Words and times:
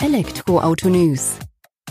Elektroauto 0.00 0.88
News. 0.88 1.40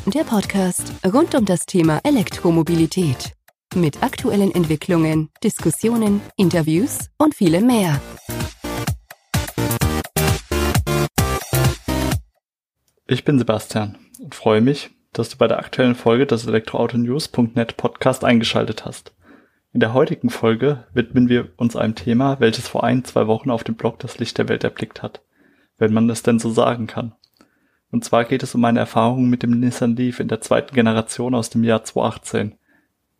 Der 0.06 0.23
Podcast 0.23 0.94
rund 1.06 1.35
um 1.35 1.44
das 1.44 1.65
Thema 1.65 2.00
Elektromobilität. 2.06 3.33
Mit 3.76 4.02
aktuellen 4.02 4.56
Entwicklungen, 4.56 5.30
Diskussionen, 5.44 6.22
Interviews 6.38 7.10
und 7.18 7.36
vielem 7.36 7.68
mehr. 7.68 8.00
Ich 13.07 13.25
bin 13.25 13.39
Sebastian 13.39 13.98
und 14.21 14.34
freue 14.34 14.62
mich, 14.62 14.89
dass 15.12 15.28
du 15.28 15.38
bei 15.38 15.50
der 15.50 15.60
aktuellen 15.60 15.96
Folge 15.96 16.26
des 16.26 16.48
Elektroautonews.net 16.48 17.76
Podcast 17.76 18.24
eingeschaltet 18.24 18.86
hast. 18.86 19.14
In 19.74 19.82
der 19.82 19.94
heutigen 19.94 20.30
Folge 20.30 20.88
widmen 20.94 21.28
wir 21.28 21.52
uns 21.58 21.76
einem 21.76 21.96
Thema, 21.96 22.39
welches 22.39 22.70
vor 22.70 22.86
ein, 22.86 23.04
zwei 23.04 23.28
Wochen 23.28 23.52
auf 23.52 23.66
dem 23.66 23.76
Blog 23.76 24.00
das 24.00 24.18
Licht 24.18 24.38
der 24.38 24.48
Welt 24.48 24.64
erblickt 24.64 25.04
hat, 25.04 25.21
wenn 25.78 25.94
man 25.94 26.10
es 26.10 26.24
denn 26.24 26.39
so 26.39 26.50
sagen 26.50 26.88
kann. 26.88 27.14
Und 27.92 28.04
zwar 28.04 28.26
geht 28.26 28.44
es 28.44 28.54
um 28.54 28.62
meine 28.62 28.80
Erfahrungen 28.80 29.30
mit 29.30 29.44
dem 29.44 29.59
Nissan 29.59 29.95
Leaf 29.95 30.20
in 30.20 30.28
der 30.28 30.41
zweiten 30.41 30.76
Generation 30.76 31.34
aus 31.34 31.50
dem 31.50 31.64
Jahr 31.64 31.84
2018, 31.84 32.58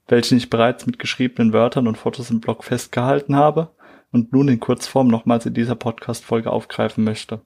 welchen 0.08 0.38
ich 0.38 0.50
bereits 0.50 0.86
mit 0.86 1.00
geschriebenen 1.00 1.54
Wörtern 1.54 1.88
und 1.88 1.98
Fotos 1.98 2.30
im 2.30 2.42
Blog 2.42 2.64
festgehalten 2.64 3.36
habe 3.36 3.72
und 4.12 4.34
nun 4.34 4.50
in 4.50 4.60
Kurzform 4.60 5.08
nochmals 5.08 5.46
in 5.46 5.54
dieser 5.54 5.76
Podcast-Folge 5.76 6.52
aufgreifen 6.52 7.04
möchte. 7.04 7.42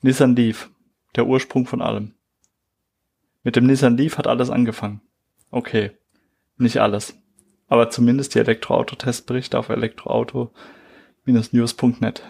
Nissan 0.00 0.36
Leaf, 0.36 0.70
der 1.16 1.26
Ursprung 1.26 1.66
von 1.66 1.82
allem. 1.82 2.14
Mit 3.42 3.56
dem 3.56 3.66
Nissan 3.66 3.96
Leaf 3.96 4.18
hat 4.18 4.26
alles 4.26 4.50
angefangen. 4.50 5.00
Okay, 5.50 5.92
nicht 6.56 6.78
alles, 6.78 7.16
aber 7.68 7.90
zumindest 7.90 8.34
die 8.34 8.38
Elektroauto-Testberichte 8.38 9.58
auf 9.58 9.70
elektroauto-news.net. 9.70 12.22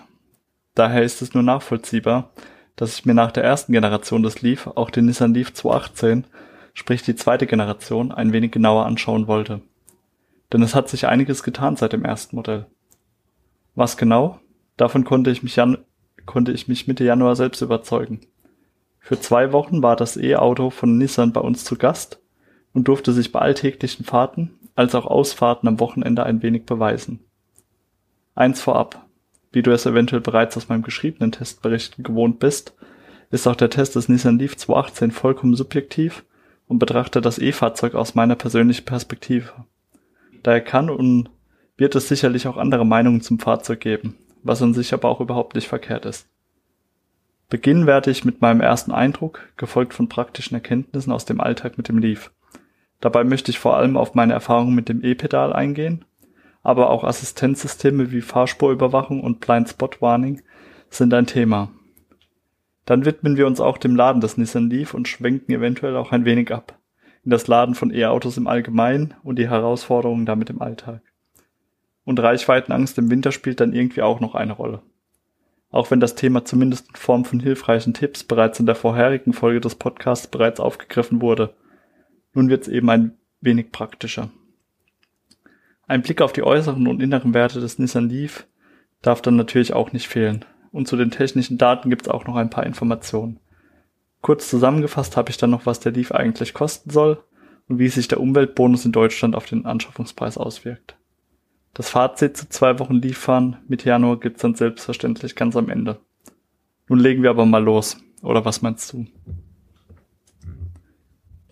Daher 0.74 1.02
ist 1.02 1.23
es 1.23 1.35
nur 1.35 1.43
nachvollziehbar, 1.43 2.30
dass 2.77 2.98
ich 2.98 3.05
mir 3.05 3.14
nach 3.14 3.33
der 3.33 3.45
ersten 3.45 3.73
Generation 3.73 4.23
des 4.23 4.42
Leaf 4.42 4.66
auch 4.66 4.91
den 4.91 5.06
Nissan 5.06 5.34
Leaf 5.34 5.52
218, 5.52 6.24
sprich 6.73 7.02
die 7.02 7.15
zweite 7.15 7.46
Generation, 7.46 8.12
ein 8.12 8.32
wenig 8.32 8.52
genauer 8.52 8.87
anschauen 8.87 9.26
wollte. 9.26 9.60
Denn 10.52 10.62
es 10.62 10.74
hat 10.74 10.88
sich 10.88 11.07
einiges 11.07 11.43
getan 11.43 11.76
seit 11.76 11.93
dem 11.93 12.04
ersten 12.04 12.37
Modell. 12.37 12.66
Was 13.74 13.96
genau? 13.96 14.40
Davon 14.76 15.04
konnte 15.04 15.30
ich 15.30 15.43
mich, 15.43 15.57
Jan 15.57 15.79
konnte 16.26 16.52
ich 16.52 16.68
mich 16.68 16.87
Mitte 16.87 17.04
Januar 17.04 17.37
selbst 17.37 17.60
überzeugen. 17.60 18.21
Für 18.99 19.21
zwei 19.21 19.52
Wochen 19.52 19.82
war 19.82 19.96
das 19.96 20.16
E-Auto 20.16 20.71
von 20.71 20.96
Nissan 20.96 21.32
bei 21.32 21.40
uns 21.40 21.65
zu 21.65 21.77
Gast 21.77 22.21
und 22.73 22.88
durfte 22.88 23.12
sich 23.12 23.32
bei 23.32 23.40
alltäglichen 23.40 24.04
Fahrten 24.04 24.59
als 24.74 24.95
auch 24.95 25.06
Ausfahrten 25.06 25.68
am 25.68 25.79
Wochenende 25.79 26.24
ein 26.24 26.43
wenig 26.43 26.66
beweisen. 26.66 27.21
Eins 28.34 28.60
vorab 28.60 29.04
wie 29.55 29.63
du 29.63 29.71
es 29.71 29.87
eventuell 29.87 30.21
bereits 30.21 30.57
aus 30.57 30.69
meinem 30.69 30.83
geschriebenen 30.83 31.33
Testbericht 31.33 32.02
gewohnt 32.02 32.41
bist, 32.41 32.74
ist 33.30 33.47
auch 33.47 33.57
der 33.57 33.71
Test 33.71 33.95
des 33.96 34.09
Nissan 34.09 34.38
Leaf 34.38 34.57
218 34.57 35.13
vollkommen 35.13 35.55
subjektiv 35.55 36.24
und 36.66 36.79
betrachtet 36.80 37.24
das 37.24 37.38
E-Fahrzeug 37.38 37.95
aus 37.95 38.15
meiner 38.15 38.35
persönlichen 38.35 38.85
Perspektive. 38.85 39.52
Daher 40.43 40.61
kann 40.61 40.91
und 40.91 41.30
wird 41.77 41.95
es 41.95 42.09
sicherlich 42.09 42.46
auch 42.46 42.57
andere 42.57 42.85
Meinungen 42.85 43.21
zum 43.21 43.38
Fahrzeug 43.38 43.80
geben, 43.80 44.16
was 44.43 44.61
an 44.61 44.74
sich 44.74 44.93
aber 44.93 45.09
auch 45.09 45.21
überhaupt 45.21 45.55
nicht 45.55 45.68
verkehrt 45.68 46.05
ist. 46.05 46.29
Beginnen 47.49 47.87
werde 47.87 48.11
ich 48.11 48.24
mit 48.24 48.41
meinem 48.41 48.61
ersten 48.61 48.91
Eindruck, 48.91 49.41
gefolgt 49.57 49.95
von 49.95 50.09
praktischen 50.09 50.55
Erkenntnissen 50.55 51.13
aus 51.13 51.24
dem 51.24 51.41
Alltag 51.41 51.77
mit 51.77 51.89
dem 51.89 51.99
Leaf. 51.99 52.33
Dabei 53.01 53.23
möchte 53.23 53.51
ich 53.51 53.59
vor 53.59 53.77
allem 53.77 53.96
auf 53.96 54.15
meine 54.15 54.33
Erfahrungen 54.33 54.74
mit 54.74 54.89
dem 54.89 55.05
E-Pedal 55.05 55.52
eingehen 55.52 56.05
aber 56.65 56.90
auch 56.90 57.04
Assistenzsysteme 57.04 58.10
wie 58.10 58.23
Fahrspurüberwachung 58.23 59.23
und 59.23 59.38
Blind 59.38 59.68
Spot 59.68 59.90
Warning 60.01 60.43
sind 60.88 61.15
ein 61.15 61.26
Thema. 61.26 61.71
Dann 62.87 63.04
widmen 63.04 63.37
wir 63.37 63.46
uns 63.46 63.60
auch 63.60 63.79
dem 63.79 63.95
Laden 63.95 64.21
des 64.21 64.37
Nissan 64.38 64.71
Leaf 64.71 64.94
und 64.94 65.06
schwenken 65.06 65.53
eventuell 65.53 65.97
auch 65.97 66.10
ein 66.10 66.25
wenig 66.25 66.53
ab. 66.53 66.78
In 67.22 67.31
das 67.31 67.47
Laden 67.47 67.75
von 67.75 67.94
E-Autos 67.94 68.37
im 68.37 68.47
Allgemeinen 68.47 69.15
und 69.22 69.38
die 69.38 69.48
Herausforderungen 69.48 70.27
damit 70.27 70.50
im 70.50 70.61
Alltag. 70.61 71.03
Und 72.05 72.21
Reichweitenangst 72.21 72.99
im 72.99 73.10
Winter 73.10 73.33
spielt 73.33 73.60
dann 73.60 73.72
irgendwie 73.72 74.03
auch 74.03 74.21
noch 74.21 74.34
eine 74.34 74.53
Rolle. 74.53 74.83
Auch 75.71 75.91
wenn 75.91 76.00
das 76.00 76.15
Thema 76.15 76.44
zumindest 76.44 76.89
in 76.89 76.97
Form 76.97 77.25
von 77.25 77.41
hilfreichen 77.41 77.94
Tipps 77.94 78.25
bereits 78.25 78.60
in 78.60 78.66
der 78.66 78.75
vorherigen 78.75 79.33
Folge 79.33 79.60
des 79.60 79.75
Podcasts 79.75 80.27
bereits 80.27 80.60
aufgegriffen 80.60 81.21
wurde. 81.21 81.55
Nun 82.33 82.49
wird 82.49 82.62
es 82.62 82.69
eben 82.69 82.89
ein 82.91 83.19
wenig 83.41 83.72
praktischer. 83.72 84.31
Ein 85.87 86.03
Blick 86.03 86.21
auf 86.21 86.33
die 86.33 86.43
äußeren 86.43 86.87
und 86.87 87.03
inneren 87.03 87.34
Werte 87.34 87.61
des 87.61 87.78
Nissan 87.78 88.09
Leaf 88.09 88.47
darf 89.03 89.21
dann 89.21 89.37
natürlich 89.37 89.72
auch 89.72 89.93
nicht 89.93 90.09
fehlen. 90.09 90.45
Und 90.72 90.89
zu 90.89 90.97
den 90.97 91.11
technischen 91.11 91.59
Daten 91.59 91.91
gibt 91.91 92.03
es 92.03 92.09
auch 92.09 92.27
noch 92.27 92.37
ein 92.37 92.50
paar 92.50 92.65
Informationen. 92.65 93.39
Kurz 94.22 94.49
zusammengefasst 94.49 95.17
habe 95.17 95.31
ich 95.31 95.37
dann 95.37 95.50
noch, 95.50 95.67
was 95.67 95.81
der 95.81 95.93
Leaf 95.93 96.11
eigentlich 96.11 96.55
kosten 96.55 96.91
soll 96.91 97.22
und 97.69 97.78
wie 97.78 97.89
sich 97.89 98.09
der 98.09 98.21
Umweltbonus 98.21 98.84
in 98.84 98.93
Deutschland 98.93 99.37
auf 99.37 99.47
den 99.47 99.67
Anschaffungspreis 99.67 100.39
auswirkt. 100.39 100.97
Das 101.75 101.91
Fazit 101.91 102.37
zu 102.37 102.49
zwei 102.49 102.78
Wochen 102.78 102.95
Lieffahren 102.95 103.59
Mitte 103.69 103.89
Januar 103.89 104.19
gibt's 104.19 104.43
dann 104.43 104.55
selbstverständlich 104.55 105.34
ganz 105.34 105.56
am 105.56 105.69
Ende. 105.69 106.01
Nun 106.89 107.01
legen 107.01 107.22
wir 107.22 107.31
aber 107.31 107.47
mal 107.47 107.62
los. 107.62 107.99
Oder 108.22 108.45
was 108.45 108.62
meinst 108.62 108.93
du? 108.93 109.06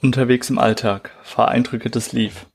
Unterwegs 0.01 0.49
im 0.49 0.59
Alltag. 0.59 1.11
Fahreindrücke 1.23 1.91
des 1.91 2.13
Leaf. 2.13 2.47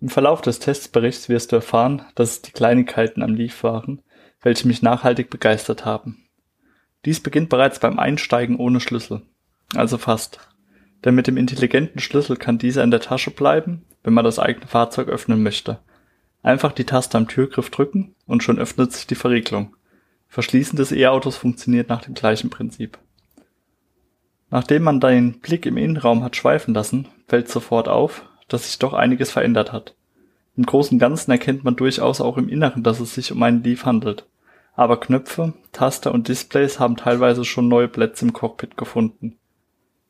Im 0.00 0.08
Verlauf 0.10 0.42
des 0.42 0.58
Testberichts 0.58 1.28
wirst 1.28 1.52
du 1.52 1.56
erfahren, 1.56 2.02
dass 2.14 2.30
es 2.32 2.42
die 2.42 2.52
Kleinigkeiten 2.52 3.22
am 3.22 3.34
Leaf 3.34 3.62
waren, 3.62 4.02
welche 4.42 4.66
mich 4.66 4.82
nachhaltig 4.82 5.30
begeistert 5.30 5.84
haben. 5.84 6.26
Dies 7.04 7.20
beginnt 7.20 7.48
bereits 7.48 7.78
beim 7.78 7.98
Einsteigen 7.98 8.56
ohne 8.56 8.80
Schlüssel. 8.80 9.22
Also 9.74 9.96
fast. 9.96 10.38
Denn 11.04 11.14
mit 11.14 11.26
dem 11.26 11.36
intelligenten 11.36 12.00
Schlüssel 12.00 12.36
kann 12.36 12.58
dieser 12.58 12.84
in 12.84 12.90
der 12.90 13.00
Tasche 13.00 13.30
bleiben, 13.30 13.84
wenn 14.02 14.12
man 14.12 14.24
das 14.24 14.38
eigene 14.38 14.66
Fahrzeug 14.66 15.08
öffnen 15.08 15.42
möchte. 15.42 15.78
Einfach 16.42 16.72
die 16.72 16.84
Taste 16.84 17.16
am 17.16 17.28
Türgriff 17.28 17.70
drücken 17.70 18.14
und 18.26 18.42
schon 18.42 18.58
öffnet 18.58 18.92
sich 18.92 19.06
die 19.06 19.14
Verriegelung. 19.14 19.76
Verschließen 20.28 20.76
des 20.76 20.92
E-Autos 20.92 21.36
funktioniert 21.36 21.88
nach 21.88 22.02
dem 22.02 22.14
gleichen 22.14 22.50
Prinzip. 22.50 22.98
Nachdem 24.50 24.82
man 24.82 25.00
den 25.00 25.40
Blick 25.40 25.66
im 25.66 25.76
Innenraum 25.76 26.22
hat 26.22 26.36
schweifen 26.36 26.74
lassen, 26.74 27.08
fällt 27.26 27.48
sofort 27.48 27.88
auf, 27.88 28.24
dass 28.48 28.66
sich 28.66 28.78
doch 28.78 28.92
einiges 28.92 29.30
verändert 29.30 29.72
hat. 29.72 29.94
Im 30.56 30.64
Großen 30.64 30.94
und 30.94 30.98
Ganzen 30.98 31.30
erkennt 31.30 31.64
man 31.64 31.76
durchaus 31.76 32.20
auch 32.20 32.38
im 32.38 32.48
Inneren, 32.48 32.82
dass 32.82 33.00
es 33.00 33.14
sich 33.14 33.32
um 33.32 33.42
einen 33.42 33.62
Leaf 33.62 33.84
handelt. 33.84 34.26
Aber 34.74 35.00
Knöpfe, 35.00 35.54
Taster 35.72 36.12
und 36.12 36.28
Displays 36.28 36.78
haben 36.78 36.96
teilweise 36.96 37.44
schon 37.44 37.68
neue 37.68 37.88
Plätze 37.88 38.24
im 38.24 38.32
Cockpit 38.32 38.76
gefunden. 38.76 39.36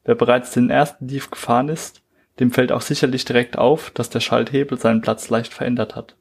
Wer 0.04 0.14
bereits 0.14 0.52
den 0.52 0.70
ersten 0.70 1.08
Leaf 1.08 1.30
gefahren 1.30 1.68
ist, 1.68 2.02
dem 2.38 2.50
fällt 2.52 2.70
auch 2.70 2.80
sicherlich 2.80 3.24
direkt 3.24 3.58
auf, 3.58 3.90
dass 3.90 4.10
der 4.10 4.20
Schalthebel 4.20 4.78
seinen 4.78 5.00
Platz 5.00 5.30
leicht 5.30 5.52
verändert 5.52 5.96
hat. 5.96 6.16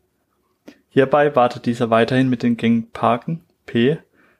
Hierbei 0.89 1.35
wartet 1.35 1.65
dieser 1.65 1.89
weiterhin 1.89 2.29
mit 2.29 2.41
den 2.41 2.55
Gängen 2.55 2.89
Parken 2.91 3.41
P, 3.65 3.97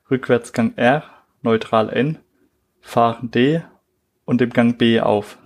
Rückwärtsgang 0.09 0.74
R, 0.78 1.03
Neutral 1.41 1.90
N, 1.90 2.19
Fahren 2.80 3.30
D 3.31 3.62
und 4.24 4.40
dem 4.40 4.52
Gang 4.52 4.78
B 4.78 5.02
auf. 5.02 5.38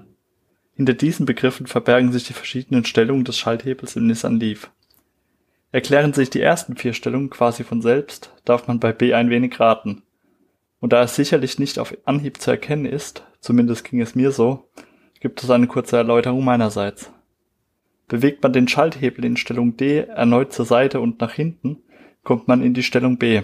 Hinter 0.80 0.94
diesen 0.94 1.26
Begriffen 1.26 1.68
verbergen 1.68 2.14
sich 2.14 2.24
die 2.24 2.32
verschiedenen 2.32 2.86
Stellungen 2.86 3.26
des 3.26 3.38
Schalthebels 3.38 3.98
im 3.98 4.08
Nissan 4.08 4.40
Leaf. 4.40 4.72
Erklären 5.74 6.14
sich 6.14 6.30
die 6.30 6.40
ersten 6.40 6.78
vier 6.78 6.94
Stellungen 6.94 7.30
quasi 7.30 7.66
von 7.66 7.82
selbst, 7.82 8.34
darf 8.46 8.70
man 8.70 8.80
bei 8.80 8.94
B 8.94 9.14
ein 9.14 9.30
wenig 9.30 9.60
raten. 9.60 10.04
Und 10.80 10.94
da 10.94 11.04
es 11.04 11.18
sicherlich 11.18 11.60
nicht 11.60 11.80
auf 11.80 11.98
Anhieb 12.06 12.40
zu 12.40 12.52
erkennen 12.52 12.86
ist, 12.86 13.26
zumindest 13.42 13.84
ging 13.84 14.00
es 14.00 14.16
mir 14.16 14.32
so, 14.32 14.70
gibt 15.20 15.44
es 15.44 15.50
eine 15.50 15.68
kurze 15.68 15.98
Erläuterung 15.98 16.46
meinerseits. 16.46 17.12
Bewegt 18.08 18.42
man 18.42 18.54
den 18.54 18.70
Schalthebel 18.70 19.26
in 19.26 19.36
Stellung 19.36 19.76
D 19.76 20.06
erneut 20.06 20.54
zur 20.54 20.66
Seite 20.66 21.02
und 21.02 21.20
nach 21.20 21.34
hinten, 21.34 21.80
kommt 22.24 22.48
man 22.48 22.64
in 22.64 22.74
die 22.74 22.84
Stellung 22.84 23.18
B. 23.18 23.42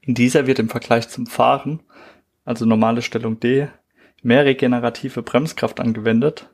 In 0.00 0.14
dieser 0.14 0.48
wird 0.48 0.58
im 0.58 0.68
Vergleich 0.68 1.08
zum 1.10 1.26
Fahren, 1.26 1.78
also 2.44 2.66
normale 2.66 3.02
Stellung 3.02 3.38
D, 3.38 3.68
mehr 4.22 4.44
regenerative 4.44 5.22
Bremskraft 5.22 5.80
angewendet, 5.80 6.50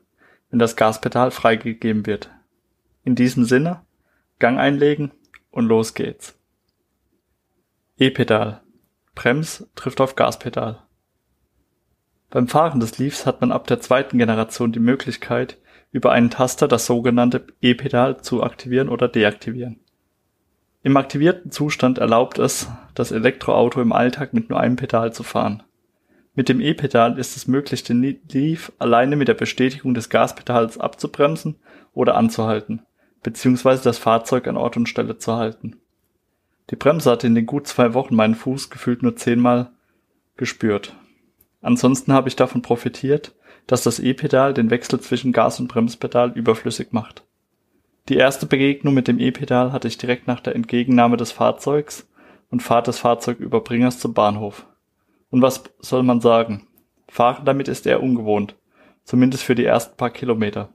wenn 0.49 0.59
das 0.59 0.75
Gaspedal 0.75 1.31
freigegeben 1.31 2.05
wird. 2.05 2.29
In 3.03 3.15
diesem 3.15 3.45
Sinne, 3.45 3.81
Gang 4.39 4.59
einlegen 4.59 5.11
und 5.51 5.65
los 5.65 5.93
geht's. 5.93 6.37
E-Pedal. 7.97 8.61
Brems 9.13 9.69
trifft 9.75 10.01
auf 10.01 10.15
Gaspedal. 10.15 10.83
Beim 12.29 12.49
Fahren 12.49 12.81
des 12.81 12.97
Leafs 12.97 13.25
hat 13.25 13.39
man 13.39 13.53
ab 13.53 13.67
der 13.67 13.79
zweiten 13.79 14.17
Generation 14.17 14.73
die 14.73 14.79
Möglichkeit, 14.79 15.57
über 15.91 16.11
einen 16.11 16.29
Taster 16.29 16.67
das 16.67 16.85
sogenannte 16.85 17.47
E-Pedal 17.61 18.21
zu 18.21 18.43
aktivieren 18.43 18.89
oder 18.89 19.07
deaktivieren. 19.07 19.79
Im 20.83 20.97
aktivierten 20.97 21.51
Zustand 21.51 21.97
erlaubt 21.97 22.37
es, 22.37 22.69
das 22.93 23.11
Elektroauto 23.11 23.81
im 23.81 23.93
Alltag 23.93 24.33
mit 24.33 24.49
nur 24.49 24.59
einem 24.59 24.75
Pedal 24.75 25.13
zu 25.13 25.23
fahren. 25.23 25.63
Mit 26.35 26.49
dem 26.49 26.59
E-Pedal 26.59 27.17
ist 27.17 27.37
es 27.37 27.47
möglich, 27.47 27.83
den 27.83 28.19
Leaf 28.29 28.71
alleine 28.77 29.15
mit 29.15 29.29
der 29.29 29.33
Bestätigung 29.33 29.93
des 29.93 30.09
Gaspedals 30.09 30.77
abzubremsen 30.77 31.55
oder 31.93 32.15
anzuhalten, 32.15 32.81
beziehungsweise 33.23 33.83
das 33.83 33.97
Fahrzeug 33.97 34.47
an 34.47 34.57
Ort 34.57 34.75
und 34.75 34.89
Stelle 34.89 35.17
zu 35.17 35.35
halten. 35.35 35.77
Die 36.69 36.75
Bremse 36.75 37.09
hatte 37.09 37.27
in 37.27 37.35
den 37.35 37.45
gut 37.45 37.67
zwei 37.67 37.93
Wochen 37.93 38.15
meinen 38.15 38.35
Fuß 38.35 38.69
gefühlt 38.69 39.01
nur 39.01 39.15
zehnmal 39.15 39.71
gespürt. 40.35 40.93
Ansonsten 41.61 42.11
habe 42.11 42.27
ich 42.27 42.35
davon 42.35 42.61
profitiert, 42.61 43.33
dass 43.65 43.83
das 43.83 43.99
E-Pedal 43.99 44.53
den 44.53 44.69
Wechsel 44.69 44.99
zwischen 44.99 45.31
Gas- 45.31 45.59
und 45.59 45.67
Bremspedal 45.67 46.31
überflüssig 46.33 46.89
macht. 46.91 47.23
Die 48.09 48.17
erste 48.17 48.45
Begegnung 48.45 48.93
mit 48.93 49.07
dem 49.07 49.19
E-Pedal 49.19 49.71
hatte 49.71 49.87
ich 49.87 49.97
direkt 49.97 50.27
nach 50.27 50.39
der 50.41 50.53
Entgegennahme 50.53 51.17
des 51.17 51.31
Fahrzeugs 51.31 52.07
und 52.51 52.61
Fahrt 52.61 52.87
des 52.87 52.99
Fahrzeugüberbringers 52.99 53.99
zum 53.99 54.13
Bahnhof. 54.13 54.67
Und 55.35 55.41
was 55.41 55.65
soll 55.79 56.01
man 56.03 56.21
sagen? 56.21 56.65
Fahren 57.09 57.43
damit 57.43 57.67
ist 57.67 57.85
eher 57.85 58.01
ungewohnt, 58.01 58.55
zumindest 59.03 59.43
für 59.43 59.53
die 59.53 59.65
ersten 59.65 59.97
paar 59.97 60.11
Kilometer. 60.11 60.69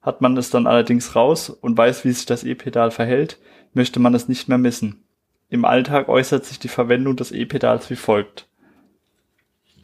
Hat 0.00 0.22
man 0.22 0.34
es 0.38 0.48
dann 0.48 0.66
allerdings 0.66 1.14
raus 1.14 1.50
und 1.50 1.76
weiß, 1.76 2.02
wie 2.06 2.12
sich 2.12 2.24
das 2.24 2.42
E-Pedal 2.42 2.90
verhält, 2.90 3.38
möchte 3.74 4.00
man 4.00 4.14
es 4.14 4.28
nicht 4.28 4.48
mehr 4.48 4.56
missen. 4.56 5.04
Im 5.50 5.66
Alltag 5.66 6.08
äußert 6.08 6.46
sich 6.46 6.58
die 6.58 6.68
Verwendung 6.68 7.16
des 7.16 7.32
E-Pedals 7.32 7.90
wie 7.90 7.96
folgt. 7.96 8.48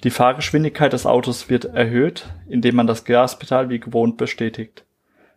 Die 0.04 0.10
Fahrgeschwindigkeit 0.10 0.94
des 0.94 1.04
Autos 1.04 1.50
wird 1.50 1.66
erhöht, 1.66 2.30
indem 2.48 2.76
man 2.76 2.86
das 2.86 3.04
Gaspedal 3.04 3.68
wie 3.68 3.78
gewohnt 3.78 4.16
bestätigt. 4.16 4.86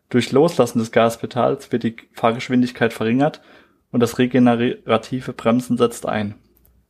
Durch 0.08 0.32
Loslassen 0.32 0.80
des 0.80 0.94
Gaspedals 0.94 1.74
wird 1.74 1.84
die 1.84 1.98
Fahrgeschwindigkeit 2.14 2.94
verringert 2.94 3.42
und 3.92 4.00
das 4.00 4.18
regenerative 4.18 5.34
Bremsen 5.34 5.76
setzt 5.76 6.06
ein. 6.06 6.36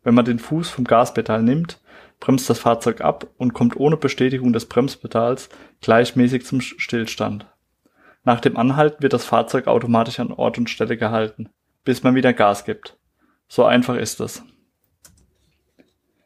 Wenn 0.03 0.15
man 0.15 0.25
den 0.25 0.39
Fuß 0.39 0.69
vom 0.69 0.85
Gaspedal 0.85 1.43
nimmt, 1.43 1.79
bremst 2.19 2.49
das 2.49 2.59
Fahrzeug 2.59 3.01
ab 3.01 3.27
und 3.37 3.53
kommt 3.53 3.75
ohne 3.75 3.97
Bestätigung 3.97 4.53
des 4.53 4.67
Bremspedals 4.67 5.49
gleichmäßig 5.81 6.45
zum 6.45 6.61
Stillstand. 6.61 7.45
Nach 8.23 8.39
dem 8.39 8.57
Anhalten 8.57 9.01
wird 9.01 9.13
das 9.13 9.25
Fahrzeug 9.25 9.67
automatisch 9.67 10.19
an 10.19 10.31
Ort 10.31 10.57
und 10.57 10.69
Stelle 10.69 10.97
gehalten, 10.97 11.49
bis 11.83 12.03
man 12.03 12.15
wieder 12.15 12.33
Gas 12.33 12.65
gibt. 12.65 12.97
So 13.47 13.65
einfach 13.65 13.95
ist 13.95 14.19
es. 14.21 14.43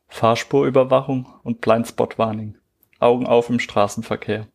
Fahrspurüberwachung 0.07 1.27
und 1.43 1.61
Blindspot-Warning. 1.61 2.57
Augen 2.99 3.27
auf 3.27 3.49
im 3.49 3.59
Straßenverkehr. 3.59 4.47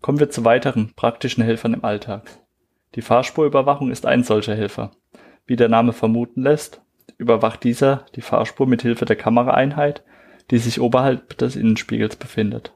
Kommen 0.00 0.18
wir 0.18 0.30
zu 0.30 0.44
weiteren 0.44 0.92
praktischen 0.94 1.44
Helfern 1.44 1.74
im 1.74 1.84
Alltag. 1.84 2.40
Die 2.94 3.02
Fahrspurüberwachung 3.02 3.90
ist 3.90 4.06
ein 4.06 4.24
solcher 4.24 4.54
Helfer. 4.54 4.90
Wie 5.46 5.56
der 5.56 5.68
Name 5.68 5.92
vermuten 5.92 6.42
lässt, 6.42 6.82
überwacht 7.18 7.64
dieser 7.64 8.06
die 8.14 8.20
Fahrspur 8.20 8.66
mit 8.66 8.82
Hilfe 8.82 9.04
der 9.04 9.16
Kameraeinheit, 9.16 10.02
die 10.50 10.58
sich 10.58 10.80
oberhalb 10.80 11.36
des 11.38 11.56
Innenspiegels 11.56 12.16
befindet. 12.16 12.72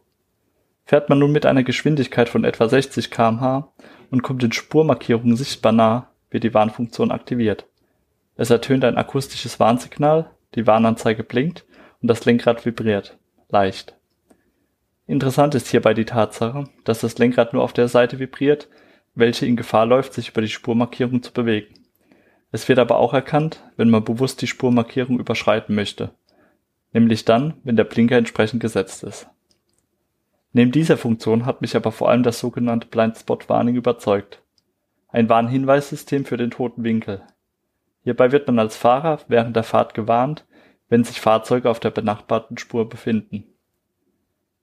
Fährt 0.85 1.09
man 1.09 1.19
nun 1.19 1.33
mit 1.33 1.47
einer 1.47 1.63
Geschwindigkeit 1.63 2.29
von 2.29 2.45
etwa 2.45 2.69
60 2.69 3.11
km/h 3.11 3.73
und 4.11 4.23
kommt 4.23 4.43
den 4.43 4.53
Spurmarkierungen 4.53 5.37
sichtbar 5.37 5.73
nah, 5.73 6.09
wird 6.31 6.45
die 6.45 6.55
Warnfunktion 6.55 7.11
aktiviert. 7.11 7.67
Es 8.37 8.51
ertönt 8.51 8.85
ein 8.85 8.97
akustisches 8.97 9.61
Warnsignal, 9.61 10.31
die 10.55 10.67
Warnanzeige 10.67 11.23
blinkt 11.23 11.65
und 12.03 12.09
das 12.09 12.25
Lenkrad 12.25 12.67
vibriert. 12.67 13.17
Leicht. 13.49 13.97
Interessant 15.07 15.55
ist 15.55 15.69
hierbei 15.69 15.95
die 15.95 16.07
Tatsache, 16.07 16.65
dass 16.85 17.01
das 17.01 17.19
Lenkrad 17.19 17.53
nur 17.53 17.63
auf 17.63 17.73
der 17.73 17.89
Seite 17.89 18.19
vibriert, 18.19 18.69
welche 19.15 19.47
in 19.47 19.57
Gefahr 19.57 19.87
läuft, 19.87 20.15
sich 20.15 20.31
über 20.31 20.41
die 20.41 20.49
Spurmarkierung 20.49 21.23
zu 21.23 21.33
bewegen. 21.33 21.75
Es 22.55 22.69
wird 22.69 22.79
aber 22.79 22.99
auch 22.99 23.13
erkannt, 23.13 23.65
wenn 23.77 23.91
man 23.91 24.05
bewusst 24.05 24.41
die 24.41 24.47
Spurmarkierung 24.47 25.19
überschreiten 25.19 25.75
möchte, 25.75 26.13
nämlich 26.93 27.25
dann, 27.25 27.55
wenn 27.65 27.75
der 27.75 27.83
Blinker 27.83 28.17
entsprechend 28.17 28.61
gesetzt 28.61 29.03
ist. 29.03 29.27
Neben 30.53 30.71
dieser 30.71 30.97
Funktion 30.97 31.47
hat 31.47 31.63
mich 31.63 31.75
aber 31.75 31.91
vor 31.91 32.11
allem 32.11 32.23
das 32.23 32.39
sogenannte 32.39 32.87
Blind 32.87 33.17
Spot 33.19 33.41
Warning 33.49 33.75
überzeugt. 33.75 34.41
Ein 35.09 35.29
Warnhinweissystem 35.29 36.27
für 36.27 36.37
den 36.37 36.53
toten 36.53 36.85
Winkel. 36.85 37.23
Hierbei 38.05 38.31
wird 38.31 38.47
man 38.47 38.61
als 38.61 38.77
Fahrer 38.77 39.19
während 39.27 39.57
der 39.57 39.65
Fahrt 39.65 39.95
gewarnt, 39.95 40.47
wenn 40.89 41.03
sich 41.03 41.21
Fahrzeuge 41.21 41.69
auf 41.69 41.81
der 41.81 41.91
benachbarten 41.91 42.57
Spur 42.57 42.89
befinden. 42.89 43.49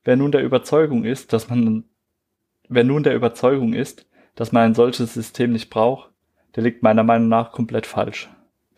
Wer 0.06 0.16
nun 0.16 0.32
der 0.32 0.44
Überzeugung 0.44 1.04
ist, 1.04 1.34
dass 1.34 1.50
man, 1.50 1.84
wer 2.70 2.86
nun 2.86 3.04
der 3.04 3.16
Überzeugung 3.16 3.74
ist, 3.74 4.08
dass 4.36 4.54
man 4.54 4.64
ein 4.64 4.76
solches 4.76 5.14
System 5.14 5.52
nicht 5.52 5.70
braucht, 5.70 6.11
der 6.56 6.64
liegt 6.64 6.84
meiner 6.84 7.04
Meinung 7.04 7.30
nach 7.30 7.52
komplett 7.52 7.86
falsch. 7.86 8.30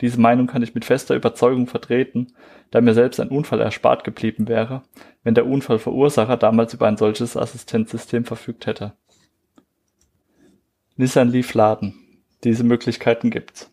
Diese 0.01 0.19
Meinung 0.19 0.47
kann 0.47 0.63
ich 0.63 0.75
mit 0.75 0.85
fester 0.85 1.15
Überzeugung 1.15 1.67
vertreten, 1.67 2.33
da 2.71 2.81
mir 2.81 2.93
selbst 2.93 3.19
ein 3.19 3.29
Unfall 3.29 3.61
erspart 3.61 4.03
geblieben 4.03 4.47
wäre, 4.47 4.83
wenn 5.23 5.35
der 5.35 5.45
Unfallverursacher 5.45 6.37
damals 6.37 6.73
über 6.73 6.87
ein 6.87 6.97
solches 6.97 7.37
Assistenzsystem 7.37 8.25
verfügt 8.25 8.65
hätte. 8.65 8.93
Nissan 10.95 11.29
Leaf 11.29 11.53
laden. 11.53 11.95
Diese 12.43 12.63
Möglichkeiten 12.63 13.29
gibt's. 13.29 13.71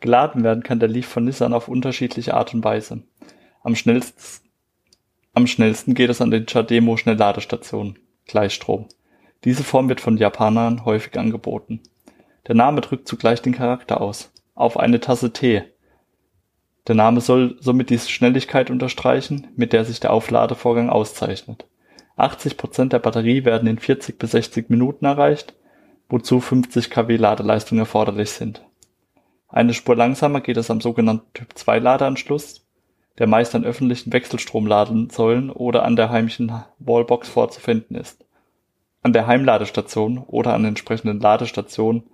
Geladen 0.00 0.44
werden 0.44 0.62
kann 0.62 0.80
der 0.80 0.88
Leaf 0.88 1.06
von 1.06 1.24
Nissan 1.24 1.52
auf 1.52 1.68
unterschiedliche 1.68 2.34
Art 2.34 2.54
und 2.54 2.64
Weise. 2.64 3.02
Am 3.62 3.74
schnellsten, 3.74 4.48
am 5.34 5.46
schnellsten 5.46 5.94
geht 5.94 6.10
es 6.10 6.20
an 6.20 6.30
den 6.30 6.46
Chademo 6.46 6.96
Schnellladestationen, 6.96 7.98
Gleichstrom. 8.26 8.88
Diese 9.44 9.64
Form 9.64 9.88
wird 9.88 10.00
von 10.00 10.16
Japanern 10.16 10.84
häufig 10.84 11.18
angeboten. 11.18 11.80
Der 12.48 12.54
Name 12.56 12.80
drückt 12.80 13.06
zugleich 13.06 13.40
den 13.40 13.54
Charakter 13.54 14.00
aus. 14.00 14.32
Auf 14.54 14.76
eine 14.76 15.00
Tasse 15.00 15.32
Tee. 15.32 15.62
Der 16.88 16.96
Name 16.96 17.20
soll 17.20 17.56
somit 17.60 17.90
die 17.90 17.98
Schnelligkeit 17.98 18.70
unterstreichen, 18.70 19.48
mit 19.54 19.72
der 19.72 19.84
sich 19.84 20.00
der 20.00 20.12
Aufladevorgang 20.12 20.90
auszeichnet. 20.90 21.66
80 22.16 22.56
Prozent 22.56 22.92
der 22.92 22.98
Batterie 22.98 23.44
werden 23.44 23.68
in 23.68 23.78
40 23.78 24.18
bis 24.18 24.32
60 24.32 24.68
Minuten 24.68 25.04
erreicht, 25.04 25.54
wozu 26.08 26.40
50 26.40 26.90
kW 26.90 27.16
Ladeleistung 27.16 27.78
erforderlich 27.78 28.30
sind. 28.30 28.62
Eine 29.48 29.74
Spur 29.74 29.94
langsamer 29.94 30.40
geht 30.40 30.56
es 30.56 30.70
am 30.70 30.80
sogenannten 30.80 31.32
Typ-2-Ladeanschluss, 31.34 32.66
der 33.18 33.26
meist 33.26 33.54
an 33.54 33.64
öffentlichen 33.64 34.12
Wechselstromladensäulen 34.12 35.50
oder 35.50 35.84
an 35.84 35.96
der 35.96 36.10
heimischen 36.10 36.52
Wallbox 36.78 37.28
vorzufinden 37.28 37.96
ist. 37.96 38.24
An 39.02 39.12
der 39.12 39.26
Heimladestation 39.26 40.18
oder 40.18 40.54
an 40.54 40.64
entsprechenden 40.64 41.20
Ladestationen 41.20 42.04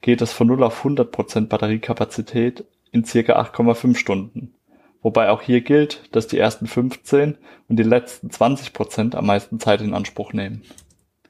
geht 0.00 0.22
es 0.22 0.32
von 0.32 0.46
0 0.46 0.62
auf 0.62 0.84
100% 0.84 1.48
Batteriekapazität 1.48 2.64
in 2.92 3.04
circa 3.04 3.40
8,5 3.40 3.96
Stunden. 3.96 4.54
Wobei 5.02 5.30
auch 5.30 5.42
hier 5.42 5.60
gilt, 5.60 6.02
dass 6.12 6.26
die 6.26 6.38
ersten 6.38 6.66
15 6.66 7.38
und 7.68 7.76
die 7.76 7.84
letzten 7.84 8.28
20% 8.28 9.14
am 9.14 9.26
meisten 9.26 9.60
Zeit 9.60 9.80
in 9.80 9.94
Anspruch 9.94 10.32
nehmen. 10.32 10.62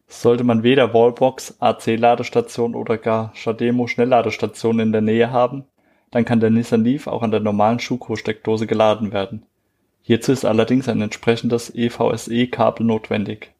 Sollte 0.06 0.42
man 0.42 0.62
weder 0.62 0.94
Wallbox, 0.94 1.56
AC-Ladestation 1.60 2.74
oder 2.74 2.96
gar 2.96 3.30
Shademo 3.34 3.86
Schnellladestation 3.86 4.78
in 4.80 4.92
der 4.92 5.02
Nähe 5.02 5.30
haben, 5.30 5.64
dann 6.10 6.24
kann 6.24 6.40
der 6.40 6.48
Nissan 6.48 6.82
Leaf 6.82 7.06
auch 7.06 7.22
an 7.22 7.30
der 7.30 7.40
normalen 7.40 7.78
Schuko-Steckdose 7.78 8.66
geladen 8.66 9.12
werden. 9.12 9.44
Hierzu 10.00 10.32
ist 10.32 10.46
allerdings 10.46 10.88
ein 10.88 11.02
entsprechendes 11.02 11.74
EVSE-Kabel 11.74 12.86
notwendig. 12.86 13.52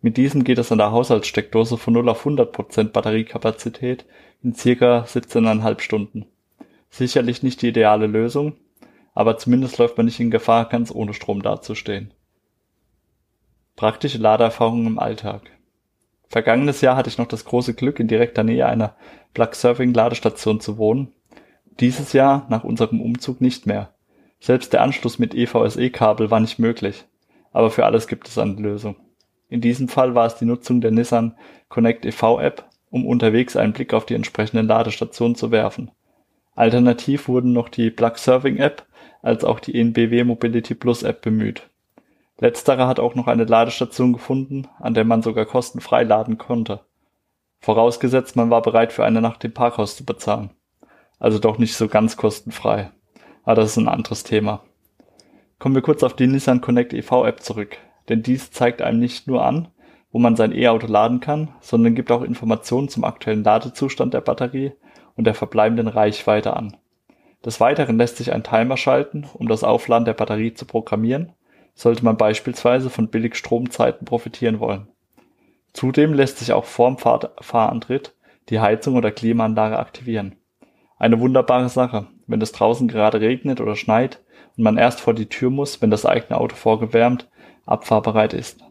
Mit 0.00 0.16
diesem 0.16 0.44
geht 0.44 0.58
es 0.58 0.70
an 0.70 0.78
der 0.78 0.92
Haushaltssteckdose 0.92 1.76
von 1.76 1.94
0 1.94 2.08
auf 2.08 2.24
100% 2.24 2.90
Batteriekapazität 2.90 4.04
in 4.42 4.54
circa 4.54 5.02
17,5 5.02 5.80
Stunden. 5.80 6.26
Sicherlich 6.88 7.42
nicht 7.42 7.62
die 7.62 7.68
ideale 7.68 8.06
Lösung, 8.06 8.54
aber 9.14 9.36
zumindest 9.38 9.78
läuft 9.78 9.96
man 9.96 10.06
nicht 10.06 10.20
in 10.20 10.30
Gefahr, 10.30 10.68
ganz 10.68 10.92
ohne 10.92 11.14
Strom 11.14 11.42
dazustehen. 11.42 12.14
Praktische 13.74 14.18
Ladeerfahrungen 14.18 14.86
im 14.86 14.98
Alltag. 14.98 15.42
Vergangenes 16.28 16.80
Jahr 16.80 16.96
hatte 16.96 17.08
ich 17.08 17.18
noch 17.18 17.26
das 17.26 17.44
große 17.44 17.74
Glück, 17.74 17.98
in 17.98 18.06
direkter 18.06 18.44
Nähe 18.44 18.66
einer 18.66 18.94
Plug-Surfing-Ladestation 19.34 20.60
zu 20.60 20.78
wohnen. 20.78 21.12
Dieses 21.80 22.12
Jahr, 22.12 22.46
nach 22.48 22.64
unserem 22.64 23.00
Umzug, 23.00 23.40
nicht 23.40 23.66
mehr. 23.66 23.94
Selbst 24.40 24.72
der 24.72 24.82
Anschluss 24.82 25.18
mit 25.18 25.34
EVSE-Kabel 25.34 26.30
war 26.30 26.40
nicht 26.40 26.58
möglich. 26.58 27.04
Aber 27.52 27.70
für 27.70 27.86
alles 27.86 28.06
gibt 28.08 28.28
es 28.28 28.38
eine 28.38 28.54
Lösung. 28.54 28.96
In 29.48 29.60
diesem 29.60 29.88
Fall 29.88 30.14
war 30.14 30.26
es 30.26 30.36
die 30.36 30.44
Nutzung 30.44 30.80
der 30.80 30.90
Nissan 30.90 31.34
Connect 31.68 32.04
e.V. 32.04 32.40
App, 32.40 32.68
um 32.90 33.06
unterwegs 33.06 33.56
einen 33.56 33.72
Blick 33.72 33.94
auf 33.94 34.06
die 34.06 34.14
entsprechenden 34.14 34.66
Ladestationen 34.66 35.34
zu 35.34 35.50
werfen. 35.50 35.90
Alternativ 36.54 37.28
wurden 37.28 37.52
noch 37.52 37.68
die 37.68 37.90
Plug 37.90 38.16
Surfing 38.16 38.56
App 38.56 38.86
als 39.22 39.44
auch 39.44 39.60
die 39.60 39.78
NBW 39.78 40.24
Mobility 40.24 40.74
Plus 40.74 41.02
App 41.02 41.22
bemüht. 41.22 41.68
Letzterer 42.40 42.86
hat 42.86 43.00
auch 43.00 43.14
noch 43.14 43.26
eine 43.26 43.44
Ladestation 43.44 44.12
gefunden, 44.12 44.68
an 44.78 44.94
der 44.94 45.04
man 45.04 45.22
sogar 45.22 45.44
kostenfrei 45.44 46.04
laden 46.04 46.38
konnte. 46.38 46.80
Vorausgesetzt, 47.60 48.36
man 48.36 48.50
war 48.50 48.62
bereit 48.62 48.92
für 48.92 49.04
eine 49.04 49.20
Nacht 49.20 49.44
im 49.44 49.52
Parkhaus 49.52 49.96
zu 49.96 50.04
bezahlen. 50.04 50.50
Also 51.18 51.38
doch 51.38 51.58
nicht 51.58 51.74
so 51.74 51.88
ganz 51.88 52.16
kostenfrei. 52.16 52.90
Aber 53.42 53.56
das 53.56 53.70
ist 53.70 53.76
ein 53.76 53.88
anderes 53.88 54.22
Thema. 54.22 54.62
Kommen 55.58 55.74
wir 55.74 55.82
kurz 55.82 56.04
auf 56.04 56.14
die 56.14 56.28
Nissan 56.28 56.60
Connect 56.60 56.92
EV 56.92 57.24
App 57.26 57.42
zurück, 57.42 57.78
denn 58.08 58.22
dies 58.22 58.50
zeigt 58.50 58.82
einem 58.82 58.98
nicht 58.98 59.26
nur 59.26 59.44
an, 59.44 59.68
wo 60.10 60.18
man 60.18 60.36
sein 60.36 60.52
E-Auto 60.52 60.86
laden 60.86 61.20
kann, 61.20 61.50
sondern 61.60 61.94
gibt 61.94 62.10
auch 62.10 62.22
Informationen 62.22 62.88
zum 62.88 63.04
aktuellen 63.04 63.44
Ladezustand 63.44 64.14
der 64.14 64.20
Batterie 64.20 64.72
und 65.16 65.24
der 65.24 65.34
verbleibenden 65.34 65.88
Reichweite 65.88 66.56
an. 66.56 66.76
Des 67.44 67.60
Weiteren 67.60 67.98
lässt 67.98 68.16
sich 68.16 68.32
ein 68.32 68.42
Timer 68.42 68.76
schalten, 68.76 69.26
um 69.34 69.48
das 69.48 69.64
Aufladen 69.64 70.04
der 70.04 70.14
Batterie 70.14 70.54
zu 70.54 70.64
programmieren 70.64 71.32
sollte 71.78 72.04
man 72.04 72.16
beispielsweise 72.16 72.90
von 72.90 73.06
Billigstromzeiten 73.06 74.04
profitieren 74.04 74.58
wollen. 74.58 74.88
Zudem 75.72 76.12
lässt 76.12 76.38
sich 76.38 76.52
auch 76.52 76.64
vorm 76.64 76.98
Fahr 76.98 77.30
Fahrantritt 77.40 78.16
die 78.48 78.58
Heizung 78.58 78.96
oder 78.96 79.12
Klimaanlage 79.12 79.78
aktivieren. 79.78 80.34
Eine 80.98 81.20
wunderbare 81.20 81.68
Sache, 81.68 82.08
wenn 82.26 82.42
es 82.42 82.50
draußen 82.50 82.88
gerade 82.88 83.20
regnet 83.20 83.60
oder 83.60 83.76
schneit 83.76 84.20
und 84.56 84.64
man 84.64 84.76
erst 84.76 85.00
vor 85.00 85.14
die 85.14 85.28
Tür 85.28 85.50
muss, 85.50 85.80
wenn 85.80 85.90
das 85.90 86.04
eigene 86.04 86.40
Auto 86.40 86.56
vorgewärmt, 86.56 87.28
abfahrbereit 87.68 88.32
ist. 88.32 88.64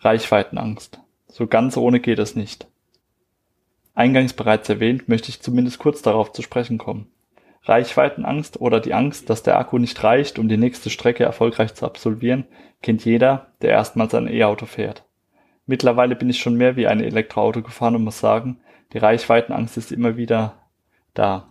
Reichweitenangst. 0.00 1.00
So 1.28 1.46
ganz 1.46 1.76
ohne 1.76 2.00
geht 2.00 2.18
es 2.18 2.34
nicht. 2.34 2.66
Eingangs 3.94 4.32
bereits 4.32 4.68
erwähnt, 4.68 5.08
möchte 5.08 5.28
ich 5.28 5.42
zumindest 5.42 5.78
kurz 5.78 6.00
darauf 6.00 6.32
zu 6.32 6.42
sprechen 6.42 6.78
kommen. 6.78 7.10
Reichweitenangst 7.64 8.60
oder 8.60 8.80
die 8.80 8.94
Angst, 8.94 9.28
dass 9.28 9.42
der 9.42 9.58
Akku 9.58 9.78
nicht 9.78 10.02
reicht, 10.02 10.38
um 10.38 10.48
die 10.48 10.56
nächste 10.56 10.88
Strecke 10.88 11.24
erfolgreich 11.24 11.74
zu 11.74 11.84
absolvieren, 11.84 12.46
kennt 12.80 13.04
jeder, 13.04 13.48
der 13.60 13.70
erstmals 13.70 14.14
ein 14.14 14.26
E-Auto 14.26 14.64
fährt. 14.64 15.04
Mittlerweile 15.66 16.16
bin 16.16 16.30
ich 16.30 16.40
schon 16.40 16.56
mehr 16.56 16.76
wie 16.76 16.86
ein 16.86 17.00
Elektroauto 17.00 17.62
gefahren 17.62 17.96
und 17.96 18.04
muss 18.04 18.18
sagen, 18.18 18.60
die 18.94 18.98
Reichweitenangst 18.98 19.76
ist 19.76 19.92
immer 19.92 20.16
wieder 20.16 20.54
da. 21.12 21.48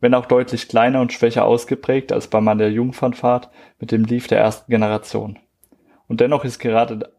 Wenn 0.00 0.14
auch 0.14 0.26
deutlich 0.26 0.68
kleiner 0.68 1.00
und 1.00 1.12
schwächer 1.12 1.44
ausgeprägt 1.44 2.12
als 2.12 2.28
bei 2.28 2.40
meiner 2.40 2.68
Jungfernfahrt 2.68 3.50
mit 3.80 3.92
dem 3.92 4.04
Leaf 4.04 4.26
der 4.26 4.38
ersten 4.38 4.70
Generation. 4.70 5.38
Und 6.06 6.20
dennoch 6.20 6.44
ist 6.44 6.58
gerade 6.58 7.12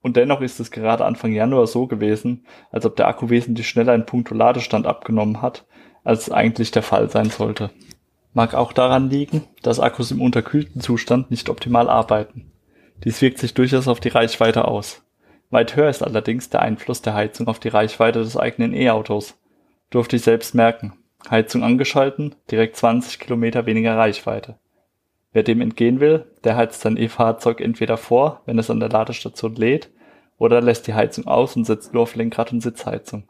und 0.00 0.16
dennoch 0.16 0.40
ist 0.40 0.60
es 0.60 0.70
gerade 0.70 1.04
Anfang 1.04 1.32
Januar 1.32 1.66
so 1.66 1.86
gewesen, 1.86 2.46
als 2.70 2.86
ob 2.86 2.96
der 2.96 3.08
Akku 3.08 3.30
wesentlich 3.30 3.68
schneller 3.68 3.94
in 3.94 4.06
puncto 4.06 4.34
Ladestand 4.34 4.86
abgenommen 4.86 5.42
hat, 5.42 5.66
als 6.04 6.30
eigentlich 6.30 6.70
der 6.70 6.82
Fall 6.82 7.10
sein 7.10 7.30
sollte. 7.30 7.70
Mag 8.32 8.54
auch 8.54 8.72
daran 8.72 9.10
liegen, 9.10 9.44
dass 9.62 9.80
Akkus 9.80 10.10
im 10.10 10.20
unterkühlten 10.20 10.80
Zustand 10.80 11.30
nicht 11.30 11.48
optimal 11.48 11.88
arbeiten. 11.88 12.52
Dies 13.04 13.20
wirkt 13.20 13.38
sich 13.38 13.54
durchaus 13.54 13.88
auf 13.88 14.00
die 14.00 14.08
Reichweite 14.08 14.66
aus. 14.66 15.02
Weit 15.50 15.76
höher 15.76 15.88
ist 15.88 16.02
allerdings 16.02 16.50
der 16.50 16.62
Einfluss 16.62 17.02
der 17.02 17.14
Heizung 17.14 17.48
auf 17.48 17.58
die 17.58 17.68
Reichweite 17.68 18.20
des 18.20 18.36
eigenen 18.36 18.74
E-Autos. 18.74 19.34
Durfte 19.90 20.16
ich 20.16 20.22
selbst 20.22 20.54
merken. 20.54 20.97
Heizung 21.30 21.62
angeschalten, 21.62 22.34
direkt 22.50 22.76
20 22.76 23.18
Kilometer 23.18 23.66
weniger 23.66 23.96
Reichweite. 23.96 24.58
Wer 25.32 25.42
dem 25.42 25.60
entgehen 25.60 26.00
will, 26.00 26.24
der 26.44 26.56
heizt 26.56 26.80
sein 26.80 26.96
E-Fahrzeug 26.96 27.60
entweder 27.60 27.96
vor, 27.96 28.42
wenn 28.46 28.58
es 28.58 28.70
an 28.70 28.80
der 28.80 28.88
Ladestation 28.88 29.54
lädt, 29.54 29.90
oder 30.38 30.60
lässt 30.60 30.86
die 30.86 30.94
Heizung 30.94 31.26
aus 31.26 31.56
und 31.56 31.64
setzt 31.64 31.92
nur 31.92 32.04
auf 32.04 32.14
Lenkrad 32.14 32.52
und 32.52 32.60
Sitzheizung. 32.60 33.28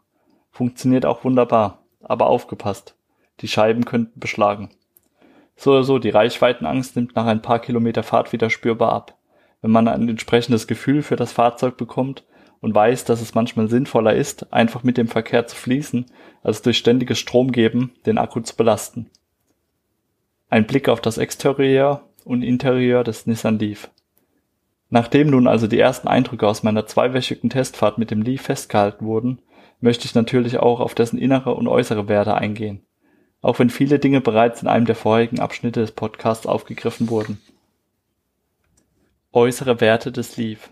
Funktioniert 0.51 1.05
auch 1.05 1.23
wunderbar, 1.23 1.83
aber 2.01 2.27
aufgepasst. 2.27 2.95
Die 3.41 3.47
Scheiben 3.47 3.85
könnten 3.85 4.19
beschlagen. 4.19 4.69
So 5.55 5.71
oder 5.71 5.83
so, 5.83 5.99
die 5.99 6.09
Reichweitenangst 6.09 6.95
nimmt 6.95 7.15
nach 7.15 7.25
ein 7.25 7.41
paar 7.41 7.59
Kilometer 7.59 8.03
Fahrt 8.03 8.31
wieder 8.31 8.49
spürbar 8.49 8.93
ab 8.93 9.19
wenn 9.61 9.71
man 9.71 9.87
ein 9.87 10.07
entsprechendes 10.07 10.67
Gefühl 10.67 11.01
für 11.01 11.15
das 11.15 11.31
Fahrzeug 11.31 11.77
bekommt 11.77 12.23
und 12.61 12.75
weiß, 12.75 13.05
dass 13.05 13.21
es 13.21 13.35
manchmal 13.35 13.69
sinnvoller 13.69 14.15
ist, 14.15 14.51
einfach 14.51 14.83
mit 14.83 14.97
dem 14.97 15.07
Verkehr 15.07 15.47
zu 15.47 15.55
fließen, 15.55 16.05
als 16.43 16.61
durch 16.61 16.77
ständiges 16.77 17.19
Stromgeben 17.19 17.91
den 18.05 18.17
Akku 18.17 18.41
zu 18.41 18.55
belasten. 18.55 19.09
Ein 20.49 20.67
Blick 20.67 20.89
auf 20.89 21.01
das 21.01 21.17
Exterieur 21.17 22.03
und 22.25 22.41
Interieur 22.41 23.03
des 23.03 23.27
Nissan 23.27 23.59
Leaf. 23.59 23.89
Nachdem 24.89 25.29
nun 25.29 25.47
also 25.47 25.67
die 25.67 25.79
ersten 25.79 26.07
Eindrücke 26.07 26.47
aus 26.47 26.63
meiner 26.63 26.87
zweiwöchigen 26.87 27.49
Testfahrt 27.49 27.97
mit 27.97 28.11
dem 28.11 28.23
Leaf 28.23 28.41
festgehalten 28.41 29.05
wurden, 29.05 29.39
möchte 29.81 30.05
ich 30.05 30.15
natürlich 30.15 30.57
auch 30.57 30.79
auf 30.79 30.95
dessen 30.95 31.19
innere 31.19 31.53
und 31.53 31.67
äußere 31.67 32.07
Werte 32.07 32.35
eingehen. 32.35 32.81
Auch 33.41 33.59
wenn 33.59 33.69
viele 33.69 33.99
Dinge 33.99 34.19
bereits 34.19 34.61
in 34.61 34.67
einem 34.67 34.85
der 34.85 34.95
vorherigen 34.95 35.39
Abschnitte 35.39 35.79
des 35.79 35.91
Podcasts 35.91 36.45
aufgegriffen 36.45 37.09
wurden. 37.09 37.39
Äußere 39.31 39.79
Werte 39.79 40.11
des 40.11 40.35
Leaf. 40.35 40.71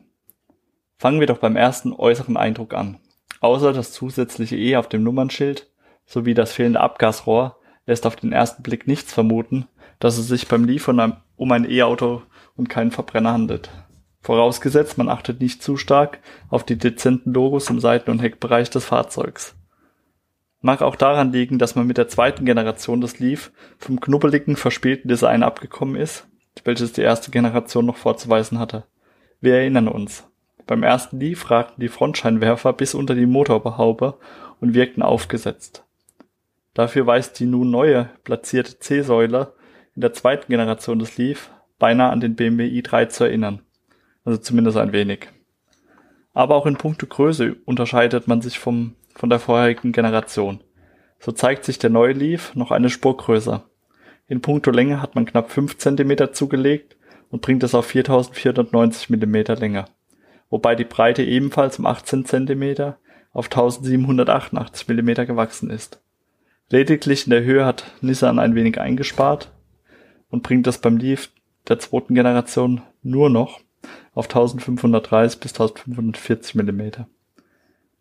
Fangen 0.97 1.19
wir 1.19 1.27
doch 1.27 1.37
beim 1.37 1.55
ersten 1.55 1.93
äußeren 1.93 2.37
Eindruck 2.37 2.73
an. 2.73 2.99
Außer 3.39 3.73
das 3.73 3.91
zusätzliche 3.91 4.55
E 4.55 4.75
auf 4.75 4.89
dem 4.89 5.03
Nummernschild 5.03 5.69
sowie 6.05 6.33
das 6.33 6.53
fehlende 6.53 6.79
Abgasrohr 6.79 7.57
lässt 7.85 8.05
auf 8.05 8.15
den 8.15 8.33
ersten 8.33 8.63
Blick 8.63 8.87
nichts 8.87 9.13
vermuten, 9.13 9.67
dass 9.99 10.17
es 10.17 10.27
sich 10.27 10.47
beim 10.47 10.65
Leaf 10.65 10.87
um 10.87 11.51
ein 11.51 11.69
E-Auto 11.69 12.23
und 12.55 12.69
keinen 12.69 12.91
Verbrenner 12.91 13.33
handelt. 13.33 13.69
Vorausgesetzt, 14.21 14.97
man 14.97 15.09
achtet 15.09 15.39
nicht 15.39 15.63
zu 15.63 15.77
stark 15.77 16.19
auf 16.49 16.63
die 16.63 16.77
dezenten 16.77 17.33
Logos 17.33 17.69
im 17.69 17.79
Seiten- 17.79 18.11
und 18.11 18.21
Heckbereich 18.21 18.69
des 18.69 18.85
Fahrzeugs. 18.85 19.55
Mag 20.59 20.81
auch 20.81 20.95
daran 20.95 21.31
liegen, 21.31 21.59
dass 21.59 21.75
man 21.75 21.87
mit 21.87 21.97
der 21.97 22.07
zweiten 22.07 22.43
Generation 22.43 22.99
des 22.99 23.19
Leaf 23.19 23.51
vom 23.77 23.99
knubbeligen, 23.99 24.55
verspielten 24.55 25.07
Design 25.07 25.43
abgekommen 25.43 25.95
ist 25.95 26.27
welches 26.65 26.93
die 26.93 27.01
erste 27.01 27.31
Generation 27.31 27.85
noch 27.85 27.97
vorzuweisen 27.97 28.59
hatte. 28.59 28.85
Wir 29.39 29.55
erinnern 29.55 29.87
uns. 29.87 30.26
Beim 30.67 30.83
ersten 30.83 31.19
Leaf 31.19 31.49
ragten 31.49 31.81
die 31.81 31.87
Frontscheinwerfer 31.87 32.73
bis 32.73 32.93
unter 32.93 33.15
die 33.15 33.25
Motorhaube 33.25 34.17
und 34.59 34.73
wirkten 34.73 35.01
aufgesetzt. 35.01 35.85
Dafür 36.73 37.07
weist 37.07 37.39
die 37.39 37.45
nun 37.45 37.71
neue 37.71 38.09
platzierte 38.23 38.77
C-Säule 38.77 39.53
in 39.95 40.01
der 40.01 40.13
zweiten 40.13 40.51
Generation 40.51 40.99
des 40.99 41.17
Leaf 41.17 41.49
beinahe 41.79 42.11
an 42.11 42.19
den 42.19 42.35
BMW 42.35 42.67
i3 42.67 43.07
zu 43.07 43.23
erinnern. 43.23 43.61
Also 44.25 44.37
zumindest 44.39 44.77
ein 44.77 44.91
wenig. 44.91 45.29
Aber 46.33 46.55
auch 46.55 46.65
in 46.65 46.77
puncto 46.77 47.07
Größe 47.07 47.55
unterscheidet 47.65 48.27
man 48.27 48.41
sich 48.41 48.59
vom, 48.59 48.95
von 49.15 49.29
der 49.29 49.39
vorherigen 49.39 49.93
Generation. 49.93 50.59
So 51.19 51.31
zeigt 51.31 51.65
sich 51.65 51.79
der 51.79 51.89
neue 51.89 52.13
Leaf 52.13 52.53
noch 52.55 52.71
eine 52.71 52.89
Spur 52.89 53.17
größer. 53.17 53.63
In 54.27 54.41
puncto 54.41 54.69
Länge 54.69 55.01
hat 55.01 55.15
man 55.15 55.25
knapp 55.25 55.49
5 55.49 55.77
cm 55.77 56.33
zugelegt 56.33 56.97
und 57.29 57.41
bringt 57.41 57.63
es 57.63 57.73
auf 57.73 57.85
4490 57.85 59.09
mm 59.09 59.35
Länge, 59.59 59.85
wobei 60.49 60.75
die 60.75 60.85
Breite 60.85 61.23
ebenfalls 61.23 61.79
um 61.79 61.85
18 61.85 62.25
cm 62.25 62.93
auf 63.33 63.45
1788 63.45 64.87
mm 64.87 65.09
gewachsen 65.25 65.69
ist. 65.69 66.01
Lediglich 66.69 67.25
in 67.25 67.31
der 67.31 67.43
Höhe 67.43 67.65
hat 67.65 67.85
Nissan 68.01 68.39
ein 68.39 68.55
wenig 68.55 68.79
eingespart 68.79 69.51
und 70.29 70.43
bringt 70.43 70.67
das 70.67 70.79
beim 70.79 70.97
Leaf 70.97 71.29
der 71.67 71.79
zweiten 71.79 72.15
Generation 72.15 72.81
nur 73.03 73.29
noch 73.29 73.59
auf 74.13 74.25
1530 74.25 75.39
bis 75.39 75.51
1540 75.53 76.55
mm. 76.55 76.81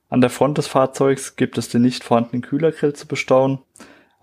An 0.09 0.21
der 0.21 0.31
Front 0.31 0.59
des 0.59 0.67
Fahrzeugs 0.67 1.37
gibt 1.37 1.59
es 1.59 1.69
den 1.69 1.83
nicht 1.83 2.05
vorhandenen 2.05 2.43
Kühlergrill 2.43 2.93
zu 2.93 3.07
bestaunen 3.07 3.59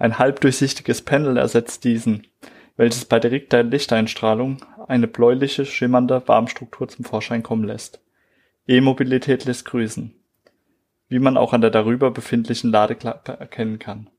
ein 0.03 0.19
halbdurchsichtiges 0.19 1.01
Panel 1.03 1.37
ersetzt 1.37 1.85
diesen, 1.85 2.27
welches 2.75 3.05
bei 3.05 3.21
direkter 3.21 3.63
Lichteinstrahlung 3.63 4.57
eine 4.87 5.07
bläuliche, 5.07 5.65
schimmernde 5.65 6.21
Warmstruktur 6.27 6.89
zum 6.89 7.05
Vorschein 7.05 7.41
kommen 7.41 7.63
lässt. 7.63 8.02
E-Mobilität 8.67 9.43
lässt 9.43 9.65
grüßen. 9.65 10.15
Wie 11.09 11.19
man 11.19 11.35
auch 11.35 11.51
an 11.51 11.61
der 11.61 11.69
darüber 11.69 12.11
befindlichen 12.11 12.71
Ladeklappe 12.71 13.33
erkennen 13.33 13.77
kann. 13.77 14.09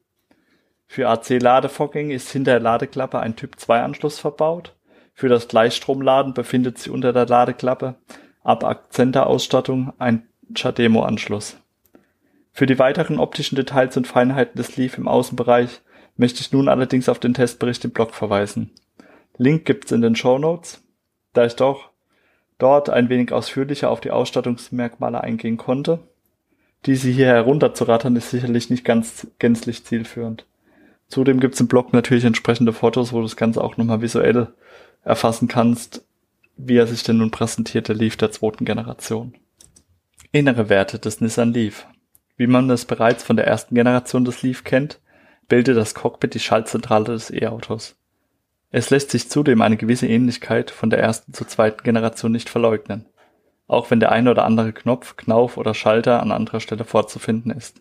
Für 0.87 1.09
AC-Ladevorgänge 1.09 2.15
ist 2.15 2.31
hinter 2.31 2.53
der 2.53 2.61
Ladeklappe 2.61 3.19
ein 3.21 3.37
Typ-2-Anschluss 3.37 4.19
verbaut. 4.19 4.75
Für 5.15 5.29
das 5.29 5.49
Gleichstromladen 5.49 6.35
befindet 6.35 6.79
sich 6.79 6.91
unter 6.91 7.13
der 7.13 7.27
Ladeklappe 7.27 7.97
ab 8.43 8.65
Akzente-Ausstattung 8.65 9.95
ein 9.99 10.29
CHAdeMO-Anschluss. 10.53 11.57
Für 12.53 12.67
die 12.67 12.79
weiteren 12.79 13.19
optischen 13.19 13.57
Details 13.57 13.97
und 13.97 14.07
Feinheiten 14.07 14.57
des 14.57 14.77
Leaf 14.77 14.99
im 14.99 15.09
Außenbereich 15.09 15.81
möchte 16.17 16.43
ich 16.43 16.53
nun 16.53 16.69
allerdings 16.69 17.09
auf 17.09 17.19
den 17.19 17.35
Testbericht 17.35 17.85
im 17.85 17.93
Blog 17.93 18.15
verweisen. 18.15 18.71
Link 19.39 19.65
gibt's 19.65 19.91
in 19.91 20.03
den 20.03 20.15
Show 20.15 20.39
Notes. 20.39 20.85
Da 21.33 21.47
ich 21.47 21.57
doch 21.57 21.94
dort 22.65 22.89
ein 22.89 23.11
wenig 23.11 23.31
ausführlicher 23.31 23.91
auf 23.91 24.01
die 24.01 24.11
Ausstattungsmerkmale 24.11 25.21
eingehen 25.21 25.59
konnte. 25.59 25.99
Diese 26.87 27.11
hier 27.11 27.27
herunterzurattern 27.27 28.17
ist 28.17 28.31
sicherlich 28.31 28.71
nicht 28.71 28.87
ganz 28.87 29.27
gänzlich 29.39 29.85
zielführend. 29.85 30.47
Zudem 31.09 31.41
gibt's 31.41 31.61
im 31.61 31.69
Blog 31.69 31.93
natürlich 31.93 32.25
entsprechende 32.25 32.73
Fotos, 32.73 33.13
wo 33.13 33.19
du 33.19 33.25
das 33.25 33.37
Ganze 33.37 33.63
auch 33.63 33.77
nochmal 33.77 34.01
visuell 34.01 34.49
erfassen 35.03 35.47
kannst, 35.47 36.07
wie 36.57 36.79
er 36.79 36.87
sich 36.87 37.03
denn 37.03 37.19
nun 37.19 37.31
präsentiert, 37.31 37.89
der 37.89 37.97
Leaf 37.97 38.17
der 38.17 38.31
zweiten 38.31 38.65
Generation. 38.65 39.35
Innere 40.33 40.71
Werte 40.71 40.99
des 40.99 41.21
Nissan 41.21 41.53
Leaf. 41.53 41.87
Wie 42.39 42.47
man 42.47 42.71
es 42.71 42.87
bereits 42.87 43.25
von 43.25 43.37
der 43.37 43.47
ersten 43.47 43.75
Generation 43.75 44.25
des 44.25 44.43
Leaf 44.43 44.65
kennt, 44.65 45.01
bildet 45.49 45.77
das 45.77 45.95
Cockpit 45.95 46.33
die 46.33 46.41
Schaltzentrale 46.41 47.13
des 47.13 47.31
E-Autos. 47.31 47.95
Es 48.77 48.91
lässt 48.91 49.13
sich 49.13 49.31
zudem 49.31 49.63
eine 49.63 49.77
gewisse 49.77 50.09
Ähnlichkeit 50.09 50.73
von 50.73 50.91
der 50.91 50.99
ersten 50.99 51.33
zur 51.33 51.47
zweiten 51.47 51.85
Generation 51.85 52.33
nicht 52.33 52.49
verleugnen, 52.49 53.07
auch 53.69 53.89
wenn 53.93 54.01
der 54.01 54.11
ein 54.11 54.27
oder 54.27 54.45
andere 54.45 54.73
Knopf, 54.73 55.17
Knauf 55.17 55.59
oder 55.59 55.75
Schalter 55.75 56.21
an 56.21 56.33
anderer 56.33 56.59
Stelle 56.59 56.83
vorzufinden 56.83 57.53
ist. 57.53 57.81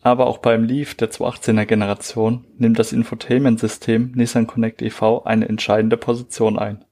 Aber 0.00 0.28
auch 0.28 0.38
beim 0.38 0.62
Leaf 0.62 0.94
der 0.94 1.10
218er 1.10 1.64
Generation 1.64 2.44
nimmt 2.56 2.78
das 2.78 2.92
Infotainment-System 2.92 4.12
Nissan 4.14 4.46
Connect 4.46 4.80
e.V. 4.80 5.24
eine 5.24 5.48
entscheidende 5.48 5.96
Position 5.96 6.56
ein. 6.56 6.84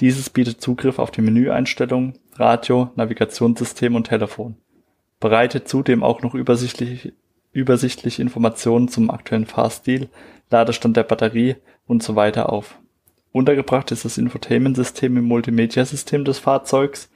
Dieses 0.00 0.28
bietet 0.28 0.60
Zugriff 0.60 0.98
auf 0.98 1.12
die 1.12 1.22
Menüeinstellungen, 1.22 2.18
Radio, 2.34 2.90
Navigationssystem 2.96 3.94
und 3.94 4.08
Telefon 4.08 4.56
bereitet 5.20 5.68
zudem 5.68 6.02
auch 6.02 6.22
noch 6.22 6.34
übersichtlich, 6.34 7.12
übersichtlich 7.52 8.18
Informationen 8.18 8.88
zum 8.88 9.08
aktuellen 9.08 9.46
Fahrstil, 9.46 10.08
Ladestand 10.50 10.96
der 10.96 11.04
Batterie 11.04 11.56
und 11.88 12.04
so 12.04 12.14
weiter 12.14 12.52
auf. 12.52 12.78
Untergebracht 13.32 13.90
ist 13.90 14.04
das 14.04 14.18
Infotainment-System 14.18 15.16
im 15.16 15.24
Multimedia-System 15.24 16.24
des 16.24 16.38
Fahrzeugs, 16.38 17.10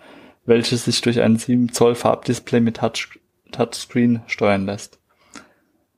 welches 0.45 0.85
sich 0.87 1.01
durch 1.01 1.21
ein 1.21 1.37
7 1.37 1.73
Zoll 1.73 1.95
Farbdisplay 1.95 2.61
mit 2.61 2.79
Touch 2.79 3.21
Touchscreen 3.53 4.23
steuern 4.27 4.67
lässt. 4.67 4.99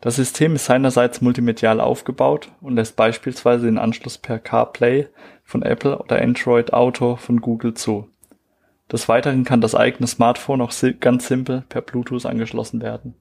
Das 0.01 0.17
System 0.17 0.57
ist 0.57 0.67
seinerseits 0.67 1.23
multimedial 1.23 1.81
aufgebaut 1.81 2.53
und 2.61 2.75
lässt 2.75 2.97
beispielsweise 2.97 3.65
den 3.65 3.79
Anschluss 3.79 4.19
per 4.19 4.39
CarPlay 4.39 5.09
von 5.45 5.63
Apple 5.63 5.99
oder 5.99 6.21
Android 6.21 6.75
Auto 6.75 7.17
von 7.17 7.41
Google 7.41 7.73
zu. 7.73 8.09
Des 8.93 9.09
Weiteren 9.09 9.45
kann 9.45 9.63
das 9.63 9.75
eigene 9.75 10.07
Smartphone 10.07 10.61
auch 10.61 10.73
ganz 11.01 11.29
simpel 11.29 11.65
per 11.69 11.81
Bluetooth 11.81 12.27
angeschlossen 12.27 12.83
werden. 12.83 13.15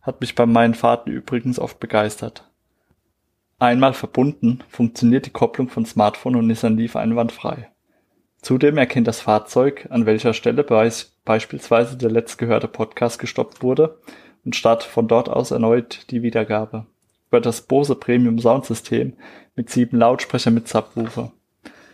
Hat 0.00 0.22
mich 0.22 0.34
bei 0.34 0.46
meinen 0.46 0.74
Fahrten 0.74 1.10
übrigens 1.10 1.58
oft 1.58 1.78
begeistert. 1.78 2.47
Einmal 3.60 3.92
verbunden, 3.92 4.60
funktioniert 4.68 5.26
die 5.26 5.30
Kopplung 5.30 5.68
von 5.68 5.84
Smartphone 5.84 6.36
und 6.36 6.46
Nissan 6.46 6.76
Leaf 6.76 6.94
einwandfrei. 6.94 7.68
Zudem 8.40 8.78
erkennt 8.78 9.08
das 9.08 9.20
Fahrzeug, 9.20 9.88
an 9.90 10.06
welcher 10.06 10.32
Stelle 10.32 10.62
beispielsweise 11.24 11.96
der 11.96 12.12
letztgehörte 12.12 12.68
Podcast 12.68 13.18
gestoppt 13.18 13.64
wurde 13.64 13.98
und 14.44 14.54
startet 14.54 14.88
von 14.88 15.08
dort 15.08 15.28
aus 15.28 15.50
erneut 15.50 16.08
die 16.10 16.22
Wiedergabe. 16.22 16.86
Über 17.28 17.40
das 17.40 17.62
Bose 17.62 17.96
Premium 17.96 18.38
Soundsystem 18.38 19.14
mit 19.56 19.70
sieben 19.70 19.98
Lautsprechern 19.98 20.54
mit 20.54 20.68
Subwoofer. 20.68 21.32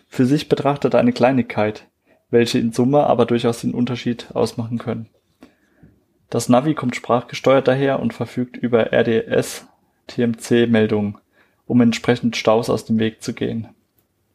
Für 0.06 0.26
sich 0.26 0.50
betrachtet 0.50 0.94
eine 0.94 1.14
Kleinigkeit, 1.14 1.88
welche 2.28 2.58
in 2.58 2.72
Summe 2.72 3.06
aber 3.06 3.24
durchaus 3.24 3.62
den 3.62 3.72
Unterschied 3.72 4.28
ausmachen 4.34 4.76
können. 4.76 5.08
Das 6.28 6.50
Navi 6.50 6.74
kommt 6.74 6.94
sprachgesteuert 6.94 7.66
daher 7.66 8.00
und 8.00 8.12
verfügt 8.12 8.58
über 8.58 8.92
RDS 8.92 9.66
TMC 10.08 10.68
Meldungen, 10.68 11.16
um 11.66 11.80
entsprechend 11.80 12.36
Staus 12.36 12.70
aus 12.70 12.84
dem 12.84 12.98
Weg 12.98 13.22
zu 13.22 13.32
gehen. 13.32 13.68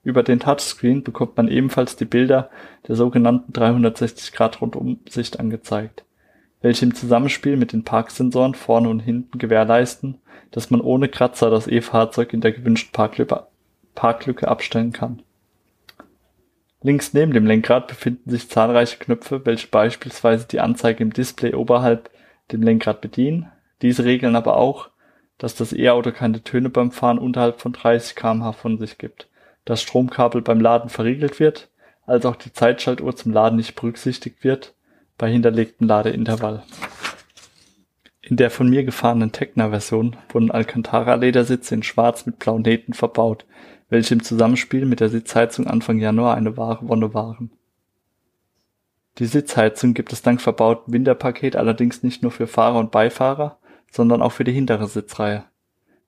Über 0.04 0.24
den 0.24 0.40
Touchscreen 0.40 1.04
bekommt 1.04 1.38
man 1.38 1.48
ebenfalls 1.48 1.96
die 1.96 2.06
Bilder 2.06 2.50
der 2.88 2.96
sogenannten 2.96 3.52
360-Grad-Rundumsicht 3.52 5.40
angezeigt, 5.40 6.06
welche 6.62 6.86
im 6.86 6.96
Zusammenspiel 6.96 7.58
mit 7.58 7.74
den 7.74 7.84
Parksensoren 7.84 8.56
vorne 8.56 8.90
und 8.90 9.02
hinten 9.02 9.38
gewährleisten, 9.38 10.20
dass 10.52 10.72
man 10.72 10.82
ohne 10.82 11.10
Kratzer 11.10 11.50
das 11.50 11.68
E-Fahrzeug 11.68 12.34
in 12.34 12.42
der 12.42 12.54
gewünschten 12.54 12.92
Parklücke, 12.94 13.46
Parklücke 13.94 14.48
abstellen 14.48 14.94
kann. 14.94 15.22
Links 16.82 17.14
neben 17.14 17.34
dem 17.34 17.46
Lenkrad 17.46 17.88
befinden 17.88 18.30
sich 18.30 18.50
zahlreiche 18.50 18.98
Knöpfe, 18.98 19.46
welche 19.46 19.68
beispielsweise 19.68 20.48
die 20.48 20.62
Anzeige 20.62 21.04
im 21.04 21.12
Display 21.12 21.54
oberhalb 21.54 22.10
dem 22.54 22.62
Lenkrad 22.62 23.02
bedienen. 23.02 23.52
Diese 23.82 24.06
regeln 24.06 24.38
aber 24.38 24.56
auch, 24.56 24.90
dass 25.40 25.56
das 25.56 25.74
E-Auto 25.74 26.12
keine 26.12 26.44
Töne 26.44 26.70
beim 26.70 26.92
Fahren 26.92 27.18
unterhalb 27.18 27.60
von 27.60 27.74
30 27.74 28.16
km/h 28.16 28.52
von 28.52 28.78
sich 28.78 29.00
gibt 29.00 29.30
das 29.70 29.84
Stromkabel 29.84 30.42
beim 30.42 30.60
Laden 30.60 30.90
verriegelt 30.90 31.40
wird, 31.40 31.70
als 32.08 32.26
auch 32.26 32.36
die 32.36 32.52
Zeitschaltuhr 32.52 33.16
zum 33.16 33.32
Laden 33.32 33.58
nicht 33.58 33.76
berücksichtigt 33.76 34.44
wird 34.44 34.74
bei 35.18 35.30
hinterlegtem 35.30 35.88
Ladeintervall. 35.88 36.64
In 38.22 38.36
der 38.36 38.50
von 38.50 38.68
mir 38.68 38.84
gefahrenen 38.84 39.32
Tecna-Version 39.32 40.16
wurden 40.30 40.50
Alcantara-Ledersitze 40.50 41.76
in 41.76 41.84
schwarz 41.84 42.26
mit 42.26 42.40
blauen 42.40 42.64
Nähten 42.64 42.94
verbaut, 42.94 43.46
welche 43.90 44.16
im 44.16 44.24
Zusammenspiel 44.24 44.86
mit 44.86 45.02
der 45.02 45.10
Sitzheizung 45.10 45.68
Anfang 45.68 46.00
Januar 46.00 46.36
eine 46.36 46.58
wahre 46.58 46.88
Wonne 46.88 47.14
waren. 47.14 47.52
Die 49.20 49.28
Sitzheizung 49.28 49.94
gibt 49.94 50.14
es 50.14 50.24
dank 50.24 50.42
verbautem 50.42 50.94
Winterpaket 50.94 51.56
allerdings 51.56 52.02
nicht 52.02 52.24
nur 52.24 52.32
für 52.32 52.48
Fahrer 52.48 52.80
und 52.80 52.92
Beifahrer, 52.92 53.60
sondern 53.92 54.22
auch 54.22 54.32
für 54.32 54.44
die 54.44 54.52
hintere 54.52 54.88
Sitzreihe. 54.88 55.46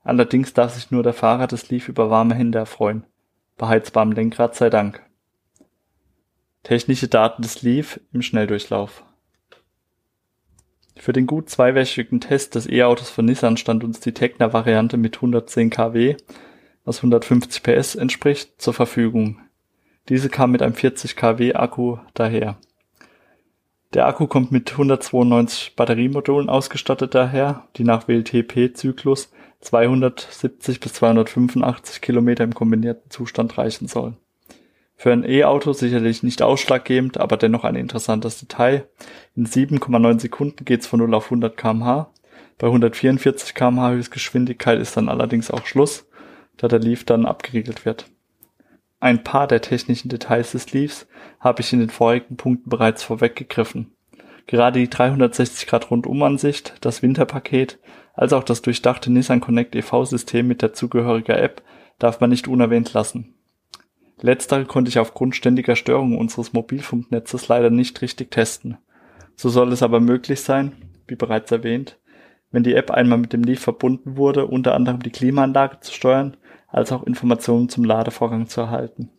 Allerdings 0.04 0.54
darf 0.54 0.74
sich 0.74 0.92
nur 0.92 1.04
der 1.04 1.14
Fahrer 1.14 1.48
des 1.48 1.70
Leaf 1.70 1.88
über 1.88 2.10
warme 2.10 2.36
Hände 2.36 2.60
erfreuen 2.60 3.06
beheizbarem 3.62 4.12
Lenkrad 4.12 4.56
sei 4.56 4.72
Dank. 4.72 5.06
Technische 6.64 7.08
Daten 7.08 7.44
des 7.44 7.62
Leaf 7.62 8.00
im 8.12 8.24
Schnelldurchlauf. 8.24 9.04
Für 10.98 11.14
den 11.14 11.28
gut 11.28 11.48
zweiwöchigen 11.48 12.22
Test 12.22 12.56
des 12.56 12.68
E-Autos 12.68 13.12
von 13.12 13.26
Nissan 13.26 13.58
stand 13.58 13.84
uns 13.84 14.00
die 14.00 14.14
Tecna-Variante 14.14 14.98
mit 14.98 15.18
110 15.18 15.70
kW, 15.70 16.18
was 16.86 16.98
150 16.98 17.62
PS 17.62 17.94
entspricht, 17.94 18.60
zur 18.60 18.74
Verfügung. 18.74 19.40
Diese 20.10 20.30
kam 20.30 20.52
mit 20.52 20.64
einem 20.64 20.74
40 20.74 21.16
kW 21.16 21.54
Akku 21.54 21.98
daher. 22.15 22.58
Der 23.93 24.08
Akku 24.08 24.25
kommt 24.25 24.54
mit 24.54 24.71
192 24.71 25.75
Batteriemodulen 25.75 26.49
ausgestattet 26.49 27.13
daher, 27.13 27.67
die 27.75 27.84
nach 27.84 28.08
WLTP-Zyklus 28.08 29.32
270 29.60 30.80
bis 30.80 30.93
285 30.93 31.99
Kilometer 31.99 32.45
im 32.45 32.54
kombinierten 32.54 33.12
Zustand 33.12 33.58
reichen 33.58 33.88
sollen. 33.88 34.15
Für 34.95 35.12
ein 35.12 35.25
E-Auto 35.27 35.73
sicherlich 35.73 36.23
nicht 36.23 36.41
ausschlaggebend, 36.41 37.17
aber 37.17 37.36
dennoch 37.36 37.65
ein 37.65 37.75
interessantes 37.75 38.39
Detail. 38.39 38.88
In 39.36 39.45
7,9 39.45 40.21
Sekunden 40.21 40.63
geht's 40.63 40.88
von 40.88 40.99
0 40.99 41.13
auf 41.13 41.25
100 41.25 41.58
kmh. 41.58 42.12
Bei 42.60 42.67
144 42.67 43.54
kmh 43.54 43.91
Höchstgeschwindigkeit 43.91 44.80
ist 44.80 44.95
dann 44.95 45.10
allerdings 45.10 45.51
auch 45.51 45.65
Schluss, 45.65 46.08
da 46.56 46.69
der 46.69 46.80
Leaf 46.80 47.04
dann 47.04 47.25
abgeriegelt 47.25 47.84
wird. 47.84 48.06
Ein 49.02 49.24
paar 49.24 49.48
der 49.48 49.62
technischen 49.62 50.10
Details 50.10 50.52
des 50.52 50.72
Leafs 50.74 51.08
habe 51.40 51.62
ich 51.62 51.74
in 51.74 51.80
den 51.80 51.90
vorigen 51.90 52.38
Punkten 52.38 52.70
bereits 52.70 53.02
vorweggegriffen. 53.02 53.92
Gerade 54.46 54.80
die 54.80 54.92
360 54.92 55.68
Grad 55.68 55.90
Rundumansicht, 55.90 56.76
das 56.82 57.02
Winterpaket 57.02 57.80
als 58.14 58.32
auch 58.32 58.44
das 58.44 58.62
durchdachte 58.62 59.12
Nissan 59.12 59.42
Connect 59.42 59.76
EV-System 59.76 60.48
mit 60.48 60.62
der 60.62 60.74
zugehöriger 60.74 61.42
App 61.42 61.64
darf 61.98 62.20
man 62.20 62.30
nicht 62.30 62.48
unerwähnt 62.48 62.94
lassen. 62.94 63.34
Letztere 64.20 64.66
konnte 64.66 64.90
ich 64.90 65.00
aufgrund 65.00 65.36
ständiger 65.36 65.76
Störungen 65.76 66.20
unseres 66.20 66.54
Mobilfunknetzes 66.54 67.48
leider 67.48 67.72
nicht 67.72 68.02
richtig 68.04 68.30
testen. 68.30 68.78
So 69.36 69.50
soll 69.50 69.72
es 69.72 69.82
aber 69.82 70.00
möglich 70.00 70.42
sein, 70.42 70.74
wie 71.08 71.16
bereits 71.16 71.52
erwähnt, 71.52 71.98
wenn 72.52 72.62
die 72.62 72.76
App 72.76 72.92
einmal 72.92 73.18
mit 73.18 73.34
dem 73.34 73.44
Leaf 73.44 73.62
verbunden 73.62 74.16
wurde, 74.16 74.46
unter 74.46 74.76
anderem 74.76 75.02
die 75.02 75.10
Klimaanlage 75.10 75.80
zu 75.80 75.92
steuern, 75.92 76.38
als 76.71 76.91
auch 76.91 77.03
Informationen 77.03 77.69
zum 77.69 77.84
Ladevorgang 77.84 78.47
zu 78.47 78.62
erhalten. 78.62 79.10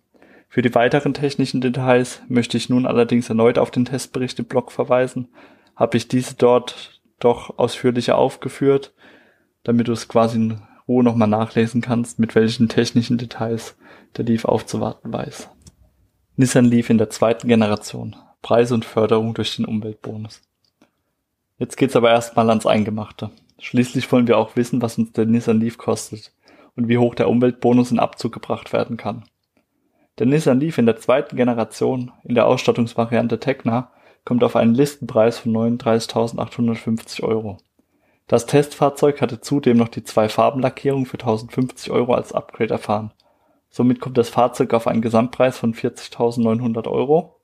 Für 0.49 0.63
die 0.63 0.75
weiteren 0.75 1.15
technischen 1.15 1.61
Details 1.61 2.23
möchte 2.29 2.57
ich 2.57 2.69
nun 2.69 2.87
allerdings 2.87 3.29
erneut 3.29 3.59
auf 3.59 3.71
den 3.71 3.85
Testbericht 3.85 4.39
im 4.39 4.45
Blog 4.47 4.73
verweisen. 4.73 5.29
Habe 5.77 5.97
ich 5.97 6.09
diese 6.09 6.35
dort 6.35 7.01
doch 7.21 7.59
ausführlicher 7.59 8.19
aufgeführt, 8.19 8.93
damit 9.65 9.89
du 9.89 9.93
es 9.93 10.09
quasi 10.09 10.37
in 10.37 10.63
Ruhe 10.89 11.05
nochmal 11.05 11.29
nachlesen 11.29 11.81
kannst, 11.81 12.19
mit 12.19 12.35
welchen 12.35 12.69
technischen 12.69 13.17
Details 13.17 13.77
der 14.17 14.25
Leaf 14.25 14.45
aufzuwarten 14.45 15.13
weiß. 15.13 15.49
Nissan 16.37 16.65
Leaf 16.65 16.91
in 16.91 16.99
der 16.99 17.11
zweiten 17.11 17.49
Generation. 17.49 18.17
Preise 18.43 18.75
und 18.75 18.85
Förderung 18.85 19.35
durch 19.35 19.57
den 19.57 19.65
Umweltbonus. 19.65 20.43
Jetzt 21.59 21.77
geht's 21.77 21.95
aber 21.95 22.11
erstmal 22.11 22.49
ans 22.51 22.67
Eingemachte. 22.67 23.31
Schließlich 23.59 24.11
wollen 24.11 24.27
wir 24.27 24.37
auch 24.37 24.57
wissen, 24.57 24.83
was 24.83 24.99
uns 24.99 25.13
der 25.13 25.27
Nissan 25.27 25.61
Leaf 25.61 25.79
kostet 25.79 26.33
und 26.77 26.89
wie 26.89 26.99
hoch 26.99 27.15
der 27.15 27.29
Umweltbonus 27.29 27.91
in 27.91 27.99
Abzug 27.99 28.33
gebracht 28.33 28.73
werden 28.73 28.97
kann. 28.97 29.25
Der 30.19 30.27
Nissan 30.27 30.61
Leaf 30.61 30.79
in 30.79 30.87
der 30.87 30.99
zweiten 30.99 31.37
Generation 31.37 32.13
in 32.25 32.35
der 32.35 32.47
Ausstattungsvariante 32.47 33.41
Tecna 33.41 33.91
kommt 34.25 34.45
auf 34.45 34.57
einen 34.57 34.75
Listenpreis 34.75 35.39
von 35.39 35.53
39.850 35.53 37.23
Euro. 37.23 37.59
Das 38.29 38.47
Testfahrzeug 38.47 39.21
hatte 39.21 39.41
zudem 39.41 39.77
noch 39.77 39.89
die 39.89 40.05
zwei 40.05 40.29
Farbenlackierungen 40.29 41.07
für 41.07 41.19
1050 41.19 41.91
Euro 41.91 42.15
als 42.15 42.33
Upgrade 42.33 42.73
erfahren. 42.73 43.13
Somit 43.69 44.01
kommt 44.01 44.19
das 44.19 44.29
Fahrzeug 44.29 44.75
auf 44.75 44.87
einen 44.87 45.03
Gesamtpreis 45.03 45.59
von 45.59 45.75
40.900 45.75 46.89
Euro. 46.89 47.41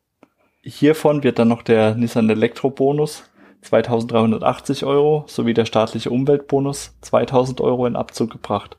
Hiervon 0.62 1.22
wird 1.22 1.38
dann 1.38 1.48
noch 1.48 1.62
der 1.62 1.94
Nissan 1.94 2.28
Elektrobonus 2.28 3.24
2.380 3.64 4.86
Euro 4.86 5.24
sowie 5.26 5.54
der 5.54 5.64
staatliche 5.64 6.10
Umweltbonus 6.10 6.96
2.000 7.02 7.60
Euro 7.60 7.86
in 7.86 7.96
Abzug 7.96 8.30
gebracht, 8.30 8.76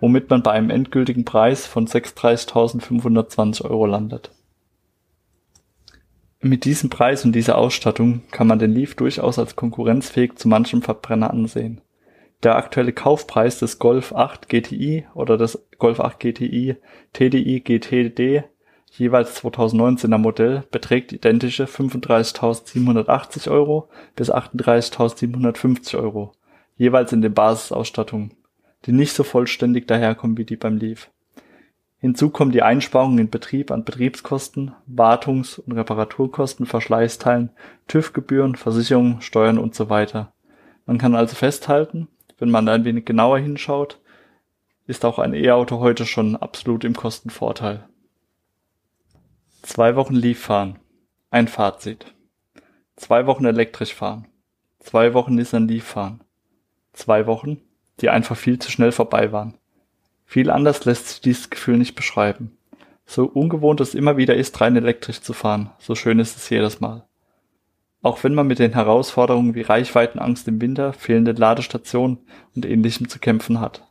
womit 0.00 0.30
man 0.30 0.42
bei 0.42 0.52
einem 0.52 0.70
endgültigen 0.70 1.24
Preis 1.24 1.66
von 1.66 1.86
36.520 1.86 3.64
Euro 3.64 3.86
landet. 3.86 4.30
Mit 6.40 6.64
diesem 6.64 6.90
Preis 6.90 7.24
und 7.24 7.32
dieser 7.32 7.58
Ausstattung 7.58 8.22
kann 8.30 8.46
man 8.46 8.58
den 8.58 8.72
Leaf 8.72 8.94
durchaus 8.94 9.38
als 9.38 9.56
konkurrenzfähig 9.56 10.36
zu 10.36 10.48
manchem 10.48 10.82
Verbrenner 10.82 11.30
ansehen. 11.30 11.80
Der 12.42 12.56
aktuelle 12.56 12.92
Kaufpreis 12.92 13.58
des 13.58 13.78
Golf 13.78 14.12
8 14.12 14.48
GTI 14.48 15.06
oder 15.14 15.38
des 15.38 15.66
Golf 15.78 16.00
8 16.00 16.20
GTI 16.20 16.76
TDI 17.14 17.60
GTD 17.60 18.44
jeweils 18.90 19.42
2019er 19.42 20.18
Modell 20.18 20.64
beträgt 20.70 21.12
identische 21.12 21.64
35.780 21.64 23.50
Euro 23.50 23.88
bis 24.14 24.32
38.750 24.32 25.98
Euro, 25.98 26.32
jeweils 26.76 27.12
in 27.12 27.22
den 27.22 27.34
Basisausstattungen, 27.34 28.34
die 28.86 28.92
nicht 28.92 29.12
so 29.12 29.24
vollständig 29.24 29.86
daherkommen 29.86 30.36
wie 30.38 30.44
die 30.44 30.56
beim 30.56 30.76
Leaf. 30.76 31.10
Hinzu 31.98 32.30
kommen 32.30 32.52
die 32.52 32.62
Einsparungen 32.62 33.18
in 33.18 33.30
Betrieb 33.30 33.70
an 33.70 33.84
Betriebskosten, 33.84 34.74
Wartungs- 34.86 35.58
und 35.58 35.72
Reparaturkosten, 35.72 36.66
Verschleißteilen, 36.66 37.50
TÜV-Gebühren, 37.88 38.54
Versicherungen, 38.54 39.22
Steuern 39.22 39.58
und 39.58 39.74
so 39.74 39.88
weiter. 39.88 40.32
Man 40.84 40.98
kann 40.98 41.14
also 41.14 41.34
festhalten, 41.34 42.08
wenn 42.38 42.50
man 42.50 42.68
ein 42.68 42.84
wenig 42.84 43.06
genauer 43.06 43.38
hinschaut, 43.38 44.00
ist 44.86 45.04
auch 45.04 45.18
ein 45.18 45.34
E-Auto 45.34 45.80
heute 45.80 46.06
schon 46.06 46.36
absolut 46.36 46.84
im 46.84 46.94
Kostenvorteil. 46.94 47.88
Zwei 49.62 49.96
Wochen 49.96 50.14
Leaf 50.14 50.38
fahren. 50.38 50.78
Ein 51.30 51.48
Fazit. 51.48 52.14
Zwei 52.94 53.26
Wochen 53.26 53.46
elektrisch 53.46 53.94
fahren. 53.94 54.28
Zwei 54.78 55.12
Wochen 55.12 55.34
Nissan 55.34 55.66
Leaf 55.66 55.84
fahren. 55.84 56.20
Zwei 56.92 57.26
Wochen 57.26 57.60
die 58.00 58.10
einfach 58.10 58.36
viel 58.36 58.58
zu 58.58 58.70
schnell 58.70 58.92
vorbei 58.92 59.32
waren. 59.32 59.54
Viel 60.24 60.50
anders 60.50 60.84
lässt 60.84 61.08
sich 61.08 61.20
dieses 61.20 61.50
Gefühl 61.50 61.78
nicht 61.78 61.94
beschreiben. 61.94 62.56
So 63.06 63.26
ungewohnt 63.26 63.80
es 63.80 63.94
immer 63.94 64.16
wieder 64.16 64.34
ist, 64.34 64.60
rein 64.60 64.76
elektrisch 64.76 65.20
zu 65.20 65.32
fahren, 65.32 65.70
so 65.78 65.94
schön 65.94 66.18
ist 66.18 66.36
es 66.36 66.50
jedes 66.50 66.80
Mal. 66.80 67.06
Auch 68.02 68.22
wenn 68.24 68.34
man 68.34 68.46
mit 68.46 68.58
den 68.58 68.72
Herausforderungen 68.72 69.54
wie 69.54 69.62
Reichweitenangst 69.62 70.46
im 70.48 70.60
Winter, 70.60 70.92
fehlende 70.92 71.32
Ladestationen 71.32 72.18
und 72.54 72.66
ähnlichem 72.66 73.08
zu 73.08 73.18
kämpfen 73.18 73.60
hat. 73.60 73.84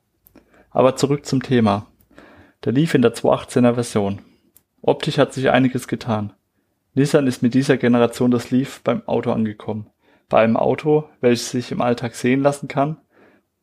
Aber 0.69 0.95
zurück 0.95 1.25
zum 1.25 1.41
Thema. 1.41 1.87
Der 2.63 2.73
lief 2.73 2.93
in 2.93 3.01
der 3.01 3.13
218er 3.13 3.73
Version. 3.73 4.19
Optisch 4.81 5.17
hat 5.17 5.33
sich 5.33 5.49
einiges 5.49 5.87
getan. 5.87 6.33
Nissan 6.93 7.27
ist 7.27 7.41
mit 7.41 7.53
dieser 7.53 7.77
Generation 7.77 8.31
des 8.31 8.51
Leaf 8.51 8.81
beim 8.83 9.05
Auto 9.07 9.31
angekommen. 9.31 9.89
Bei 10.29 10.41
einem 10.41 10.57
Auto, 10.57 11.09
welches 11.21 11.51
sich 11.51 11.71
im 11.71 11.81
Alltag 11.81 12.15
sehen 12.15 12.41
lassen 12.41 12.67
kann, 12.67 12.97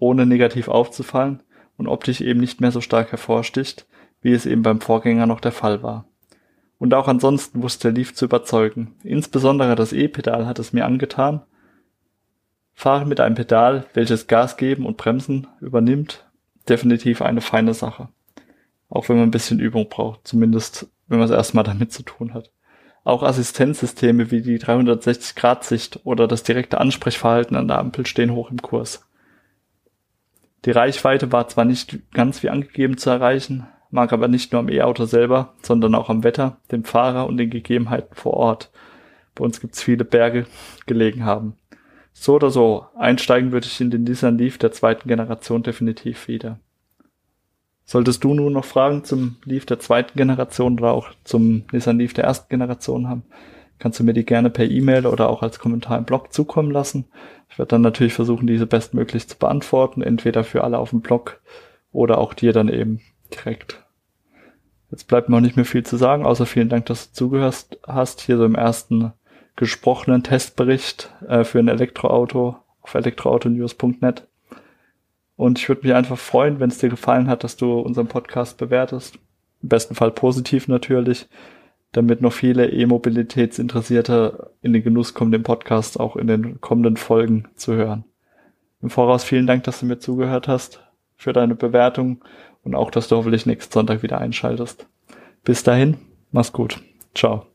ohne 0.02 0.26
negativ 0.26 0.68
aufzufallen 0.68 1.42
und 1.78 1.86
optisch 1.86 2.20
eben 2.20 2.40
nicht 2.40 2.60
mehr 2.60 2.72
so 2.72 2.80
stark 2.80 3.12
hervorsticht, 3.12 3.86
wie 4.20 4.32
es 4.32 4.46
eben 4.46 4.62
beim 4.62 4.80
Vorgänger 4.80 5.26
noch 5.26 5.40
der 5.40 5.52
Fall 5.52 5.82
war. 5.82 6.06
Und 6.78 6.92
auch 6.92 7.06
ansonsten 7.06 7.62
wusste 7.62 7.90
Leaf 7.90 8.12
zu 8.12 8.24
überzeugen. 8.24 8.96
Insbesondere 9.04 9.76
das 9.76 9.92
E-Pedal 9.92 10.46
hat 10.46 10.58
es 10.58 10.72
mir 10.72 10.84
angetan. 10.84 11.42
Fahren 12.74 13.08
mit 13.08 13.20
einem 13.20 13.36
Pedal, 13.36 13.86
welches 13.94 14.26
Gas 14.26 14.56
geben 14.56 14.86
und 14.86 14.96
Bremsen 14.96 15.46
übernimmt, 15.60 16.26
definitiv 16.68 17.22
eine 17.22 17.40
feine 17.40 17.72
Sache. 17.72 18.08
Auch 18.88 19.08
wenn 19.08 19.16
man 19.16 19.28
ein 19.28 19.32
bisschen 19.32 19.60
Übung 19.60 19.88
braucht, 19.88 20.26
zumindest 20.26 20.88
wenn 21.06 21.20
man 21.20 21.28
es 21.28 21.34
erstmal 21.34 21.64
damit 21.64 21.92
zu 21.92 22.02
tun 22.02 22.34
hat. 22.34 22.50
Auch 23.04 23.22
Assistenzsysteme 23.22 24.32
wie 24.32 24.42
die 24.42 24.58
360-Grad-Sicht 24.58 26.00
oder 26.02 26.26
das 26.26 26.42
direkte 26.42 26.80
Ansprechverhalten 26.80 27.56
an 27.56 27.68
der 27.68 27.78
Ampel 27.78 28.04
stehen 28.06 28.32
hoch 28.32 28.50
im 28.50 28.60
Kurs. 28.60 29.06
Die 30.64 30.70
Reichweite 30.70 31.32
war 31.32 31.48
zwar 31.48 31.64
nicht 31.64 32.12
ganz 32.12 32.42
wie 32.42 32.50
angegeben 32.50 32.96
zu 32.96 33.10
erreichen, 33.10 33.66
mag 33.90 34.12
aber 34.12 34.28
nicht 34.28 34.52
nur 34.52 34.60
am 34.60 34.68
E-Auto 34.68 35.04
selber, 35.04 35.54
sondern 35.62 35.94
auch 35.94 36.08
am 36.08 36.24
Wetter, 36.24 36.58
dem 36.70 36.84
Fahrer 36.84 37.26
und 37.26 37.36
den 37.36 37.50
Gegebenheiten 37.50 38.14
vor 38.14 38.34
Ort. 38.34 38.70
Bei 39.34 39.44
uns 39.44 39.60
gibt's 39.60 39.82
viele 39.82 40.04
Berge 40.04 40.46
gelegen 40.86 41.24
haben. 41.24 41.56
So 42.12 42.34
oder 42.34 42.50
so, 42.50 42.86
einsteigen 42.96 43.52
würde 43.52 43.66
ich 43.66 43.80
in 43.80 43.90
den 43.90 44.04
Nissan 44.04 44.38
Leaf 44.38 44.58
der 44.58 44.72
zweiten 44.72 45.08
Generation 45.08 45.62
definitiv 45.62 46.28
wieder. 46.28 46.58
Solltest 47.84 48.22
du 48.22 48.34
nun 48.34 48.52
noch 48.52 48.64
Fragen 48.64 49.04
zum 49.04 49.36
Leaf 49.44 49.66
der 49.66 49.80
zweiten 49.80 50.16
Generation 50.16 50.78
oder 50.78 50.92
auch 50.92 51.08
zum 51.24 51.64
Nissan 51.72 51.98
Leaf 51.98 52.12
der 52.12 52.24
ersten 52.24 52.48
Generation 52.48 53.08
haben, 53.08 53.24
kannst 53.82 53.98
du 53.98 54.04
mir 54.04 54.12
die 54.12 54.24
gerne 54.24 54.48
per 54.48 54.64
E-Mail 54.64 55.06
oder 55.06 55.28
auch 55.28 55.42
als 55.42 55.58
Kommentar 55.58 55.98
im 55.98 56.04
Blog 56.04 56.32
zukommen 56.32 56.70
lassen. 56.70 57.06
Ich 57.50 57.58
werde 57.58 57.70
dann 57.70 57.82
natürlich 57.82 58.14
versuchen, 58.14 58.46
diese 58.46 58.64
bestmöglich 58.64 59.26
zu 59.26 59.36
beantworten, 59.36 60.02
entweder 60.02 60.44
für 60.44 60.62
alle 60.62 60.78
auf 60.78 60.90
dem 60.90 61.00
Blog 61.00 61.40
oder 61.90 62.18
auch 62.18 62.32
dir 62.32 62.52
dann 62.52 62.68
eben 62.68 63.00
direkt. 63.34 63.82
Jetzt 64.92 65.08
bleibt 65.08 65.28
mir 65.28 65.36
auch 65.36 65.40
nicht 65.40 65.56
mehr 65.56 65.64
viel 65.64 65.84
zu 65.84 65.96
sagen, 65.96 66.24
außer 66.24 66.46
vielen 66.46 66.68
Dank, 66.68 66.86
dass 66.86 67.10
du 67.10 67.16
zugehört 67.16 67.76
hast, 67.84 68.20
hier 68.20 68.36
so 68.36 68.44
im 68.44 68.54
ersten 68.54 69.12
gesprochenen 69.56 70.22
Testbericht 70.22 71.12
äh, 71.26 71.42
für 71.42 71.58
ein 71.58 71.66
Elektroauto 71.66 72.54
auf 72.82 72.94
elektroautonews.net. 72.94 74.28
Und 75.34 75.58
ich 75.58 75.68
würde 75.68 75.82
mich 75.84 75.94
einfach 75.94 76.18
freuen, 76.18 76.60
wenn 76.60 76.70
es 76.70 76.78
dir 76.78 76.88
gefallen 76.88 77.26
hat, 77.26 77.42
dass 77.42 77.56
du 77.56 77.80
unseren 77.80 78.06
Podcast 78.06 78.58
bewertest. 78.58 79.16
Im 79.60 79.70
besten 79.70 79.96
Fall 79.96 80.12
positiv 80.12 80.68
natürlich, 80.68 81.26
damit 81.92 82.22
noch 82.22 82.32
viele 82.32 82.70
E-Mobilitätsinteressierte 82.70 84.50
in 84.62 84.72
den 84.72 84.82
Genuss 84.82 85.14
kommen, 85.14 85.30
den 85.30 85.42
Podcast 85.42 86.00
auch 86.00 86.16
in 86.16 86.26
den 86.26 86.60
kommenden 86.60 86.96
Folgen 86.96 87.48
zu 87.54 87.74
hören. 87.74 88.04
Im 88.80 88.90
Voraus 88.90 89.24
vielen 89.24 89.46
Dank, 89.46 89.64
dass 89.64 89.80
du 89.80 89.86
mir 89.86 89.98
zugehört 89.98 90.48
hast, 90.48 90.82
für 91.16 91.32
deine 91.32 91.54
Bewertung 91.54 92.24
und 92.64 92.74
auch, 92.74 92.90
dass 92.90 93.08
du 93.08 93.16
hoffentlich 93.16 93.46
nächsten 93.46 93.72
Sonntag 93.72 94.02
wieder 94.02 94.18
einschaltest. 94.18 94.86
Bis 95.44 95.62
dahin, 95.62 95.98
mach's 96.32 96.52
gut. 96.52 96.80
Ciao. 97.14 97.51